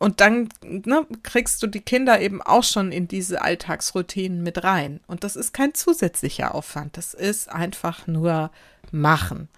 Und 0.00 0.20
dann 0.20 0.48
ne, 0.62 1.06
kriegst 1.22 1.62
du 1.62 1.66
die 1.66 1.82
Kinder 1.82 2.20
eben 2.22 2.40
auch 2.40 2.64
schon 2.64 2.90
in 2.90 3.06
diese 3.06 3.42
Alltagsroutinen 3.42 4.42
mit 4.42 4.64
rein. 4.64 5.00
Und 5.06 5.24
das 5.24 5.36
ist 5.36 5.52
kein 5.52 5.74
zusätzlicher 5.74 6.54
Aufwand. 6.54 6.96
Das 6.96 7.12
ist 7.12 7.50
einfach 7.50 8.06
nur 8.06 8.50
machen. 8.90 9.50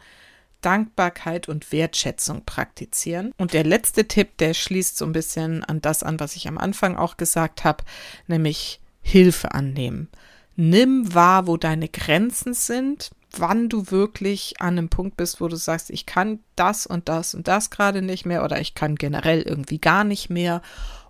Dankbarkeit 0.60 1.48
und 1.48 1.70
Wertschätzung 1.70 2.44
praktizieren. 2.44 3.32
Und 3.38 3.52
der 3.52 3.62
letzte 3.62 4.08
Tipp, 4.08 4.36
der 4.38 4.52
schließt 4.52 4.98
so 4.98 5.04
ein 5.04 5.12
bisschen 5.12 5.62
an 5.62 5.80
das 5.80 6.02
an, 6.02 6.18
was 6.18 6.34
ich 6.34 6.48
am 6.48 6.58
Anfang 6.58 6.96
auch 6.96 7.16
gesagt 7.16 7.62
habe, 7.62 7.84
nämlich 8.26 8.80
Hilfe 9.00 9.54
annehmen. 9.54 10.08
Nimm 10.56 11.14
wahr, 11.14 11.46
wo 11.46 11.56
deine 11.56 11.88
Grenzen 11.88 12.52
sind, 12.52 13.12
wann 13.36 13.68
du 13.68 13.90
wirklich 13.90 14.60
an 14.60 14.78
einem 14.78 14.88
Punkt 14.88 15.16
bist, 15.16 15.40
wo 15.40 15.48
du 15.48 15.56
sagst, 15.56 15.90
ich 15.90 16.06
kann 16.06 16.40
das 16.56 16.86
und 16.86 17.08
das 17.08 17.34
und 17.34 17.48
das 17.48 17.70
gerade 17.70 18.02
nicht 18.02 18.26
mehr 18.26 18.44
oder 18.44 18.60
ich 18.60 18.74
kann 18.74 18.96
generell 18.96 19.42
irgendwie 19.42 19.78
gar 19.78 20.04
nicht 20.04 20.30
mehr 20.30 20.62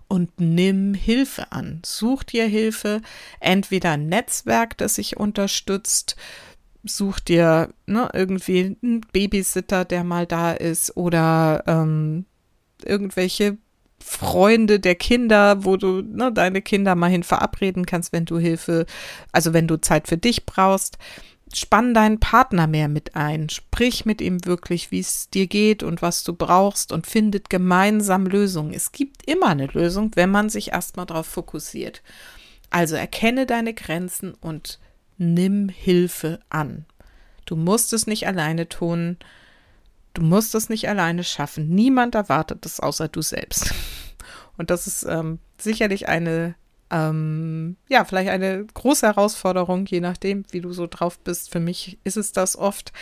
und 0.07 0.39
nimm 0.39 0.93
Hilfe 0.93 1.51
an. 1.51 1.81
Such 1.85 2.23
dir 2.23 2.45
Hilfe, 2.45 3.01
entweder 3.39 3.91
ein 3.91 4.07
Netzwerk, 4.07 4.77
das 4.77 4.95
sich 4.95 5.17
unterstützt, 5.17 6.15
such 6.83 7.19
dir 7.19 7.73
ne, 7.87 8.09
irgendwie 8.13 8.77
einen 8.81 9.01
Babysitter, 9.01 9.85
der 9.85 10.03
mal 10.03 10.25
da 10.25 10.51
ist 10.51 10.95
oder 10.97 11.63
ähm, 11.67 12.25
irgendwelche 12.83 13.57
Freunde 13.99 14.79
der 14.81 14.95
Kinder, 14.95 15.63
wo 15.63 15.77
du 15.77 16.01
ne, 16.01 16.31
deine 16.31 16.61
Kinder 16.61 16.95
mal 16.95 17.09
hin 17.09 17.23
verabreden 17.23 17.85
kannst, 17.85 18.11
wenn 18.11 18.25
du 18.25 18.37
Hilfe, 18.37 18.85
also 19.31 19.53
wenn 19.53 19.67
du 19.67 19.79
Zeit 19.79 20.07
für 20.07 20.17
dich 20.17 20.45
brauchst 20.45 20.97
spann 21.55 21.93
deinen 21.93 22.19
Partner 22.19 22.67
mehr 22.67 22.87
mit 22.87 23.15
ein, 23.15 23.49
sprich 23.49 24.05
mit 24.05 24.21
ihm 24.21 24.45
wirklich, 24.45 24.91
wie 24.91 24.99
es 24.99 25.29
dir 25.29 25.47
geht 25.47 25.83
und 25.83 26.01
was 26.01 26.23
du 26.23 26.33
brauchst 26.33 26.91
und 26.91 27.07
findet 27.07 27.49
gemeinsam 27.49 28.25
Lösungen. 28.25 28.73
Es 28.73 28.91
gibt 28.91 29.27
immer 29.29 29.47
eine 29.47 29.67
Lösung, 29.67 30.11
wenn 30.15 30.31
man 30.31 30.49
sich 30.49 30.71
erstmal 30.71 31.05
darauf 31.05 31.27
fokussiert. 31.27 32.01
Also 32.69 32.95
erkenne 32.95 33.45
deine 33.45 33.73
Grenzen 33.73 34.33
und 34.33 34.79
nimm 35.17 35.69
Hilfe 35.69 36.39
an. 36.49 36.85
Du 37.45 37.55
musst 37.55 37.93
es 37.93 38.07
nicht 38.07 38.27
alleine 38.27 38.69
tun. 38.69 39.17
Du 40.13 40.21
musst 40.21 40.55
es 40.55 40.69
nicht 40.69 40.89
alleine 40.89 41.23
schaffen. 41.23 41.69
Niemand 41.69 42.15
erwartet 42.15 42.65
es 42.65 42.79
außer 42.79 43.07
du 43.07 43.21
selbst. 43.21 43.73
Und 44.57 44.69
das 44.69 44.85
ist 44.85 45.03
ähm, 45.03 45.39
sicherlich 45.57 46.07
eine 46.07 46.53
ähm, 46.93 47.75
ja, 47.89 48.05
vielleicht 48.05 48.29
eine 48.29 48.65
große 48.65 49.07
Herausforderung, 49.07 49.87
je 49.87 49.99
nachdem, 49.99 50.45
wie 50.51 50.61
du 50.61 50.73
so 50.73 50.85
drauf 50.85 51.17
bist. 51.17 51.51
Für 51.51 51.59
mich 51.59 51.97
ist 52.03 52.17
es 52.17 52.33
das 52.33 52.55
oft, 52.55 52.93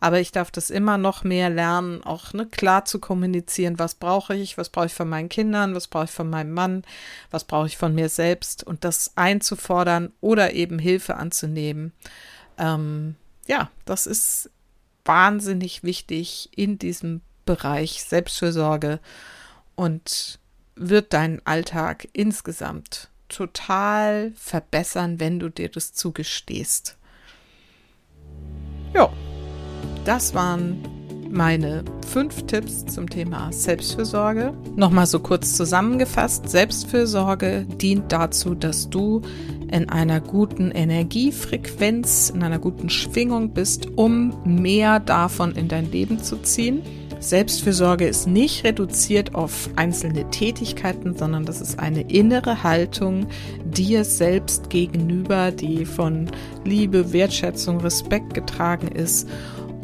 aber 0.00 0.18
ich 0.18 0.32
darf 0.32 0.50
das 0.50 0.68
immer 0.68 0.98
noch 0.98 1.22
mehr 1.22 1.48
lernen, 1.48 2.02
auch 2.02 2.32
ne, 2.32 2.46
klar 2.46 2.86
zu 2.86 2.98
kommunizieren, 2.98 3.78
was 3.78 3.94
brauche 3.94 4.34
ich, 4.34 4.58
was 4.58 4.68
brauche 4.68 4.86
ich 4.86 4.94
von 4.94 5.08
meinen 5.08 5.28
Kindern, 5.28 5.76
was 5.76 5.86
brauche 5.86 6.06
ich 6.06 6.10
von 6.10 6.28
meinem 6.28 6.52
Mann, 6.54 6.82
was 7.30 7.44
brauche 7.44 7.68
ich 7.68 7.76
von 7.76 7.94
mir 7.94 8.08
selbst? 8.08 8.64
Und 8.64 8.82
das 8.82 9.12
einzufordern 9.16 10.12
oder 10.20 10.54
eben 10.54 10.80
Hilfe 10.80 11.14
anzunehmen. 11.14 11.92
Ähm, 12.58 13.14
ja, 13.46 13.70
das 13.84 14.08
ist 14.08 14.50
wahnsinnig 15.04 15.84
wichtig 15.84 16.50
in 16.56 16.80
diesem 16.80 17.20
Bereich 17.44 18.02
Selbstfürsorge 18.02 18.98
und 19.76 20.40
wird 20.74 21.12
deinen 21.12 21.40
Alltag 21.46 22.08
insgesamt 22.12 23.08
total 23.28 24.32
verbessern, 24.36 25.20
wenn 25.20 25.38
du 25.38 25.48
dir 25.48 25.68
das 25.68 25.92
zugestehst. 25.92 26.96
Ja, 28.94 29.10
das 30.04 30.34
waren 30.34 30.82
meine 31.30 31.84
fünf 32.06 32.46
Tipps 32.46 32.86
zum 32.86 33.10
Thema 33.10 33.52
Selbstfürsorge. 33.52 34.54
Nochmal 34.76 35.06
so 35.06 35.20
kurz 35.20 35.56
zusammengefasst. 35.56 36.48
Selbstfürsorge 36.48 37.66
dient 37.80 38.12
dazu, 38.12 38.54
dass 38.54 38.88
du 38.88 39.22
in 39.70 39.88
einer 39.88 40.20
guten 40.20 40.70
Energiefrequenz, 40.70 42.30
in 42.30 42.42
einer 42.42 42.58
guten 42.58 42.88
Schwingung 42.88 43.50
bist, 43.50 43.88
um 43.96 44.32
mehr 44.44 45.00
davon 45.00 45.52
in 45.56 45.68
dein 45.68 45.90
Leben 45.90 46.22
zu 46.22 46.36
ziehen. 46.36 46.82
Selbstfürsorge 47.28 48.06
ist 48.06 48.28
nicht 48.28 48.62
reduziert 48.62 49.34
auf 49.34 49.68
einzelne 49.74 50.30
Tätigkeiten, 50.30 51.16
sondern 51.16 51.44
das 51.44 51.60
ist 51.60 51.80
eine 51.80 52.02
innere 52.02 52.62
Haltung 52.62 53.26
dir 53.64 54.04
selbst 54.04 54.70
gegenüber, 54.70 55.50
die 55.50 55.84
von 55.84 56.30
Liebe, 56.64 57.12
Wertschätzung, 57.12 57.80
Respekt 57.80 58.34
getragen 58.34 58.86
ist 58.86 59.28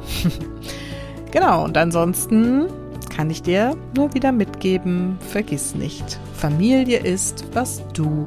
genau, 1.31 1.65
und 1.65 1.79
ansonsten 1.79 2.67
kann 3.09 3.31
ich 3.31 3.41
dir 3.41 3.75
nur 3.97 4.13
wieder 4.13 4.31
mitgeben, 4.31 5.17
vergiss 5.21 5.75
nicht, 5.75 6.21
Familie 6.35 6.99
ist, 6.99 7.47
was 7.55 7.83
du 7.95 8.27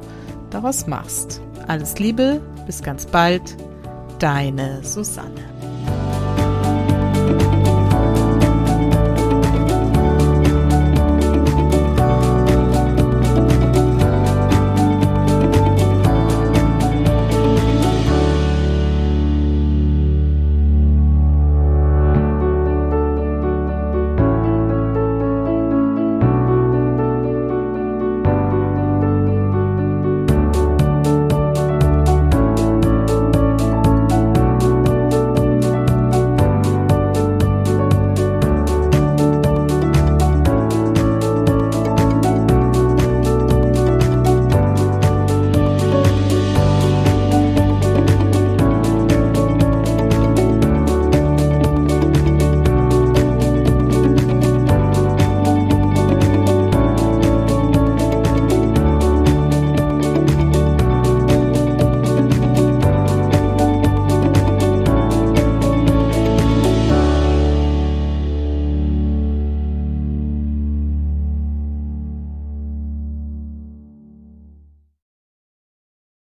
daraus 0.50 0.88
machst. 0.88 1.40
Alles 1.68 2.00
Liebe, 2.00 2.40
bis 2.66 2.82
ganz 2.82 3.06
bald, 3.06 3.56
deine 4.18 4.82
Susanne. 4.82 5.57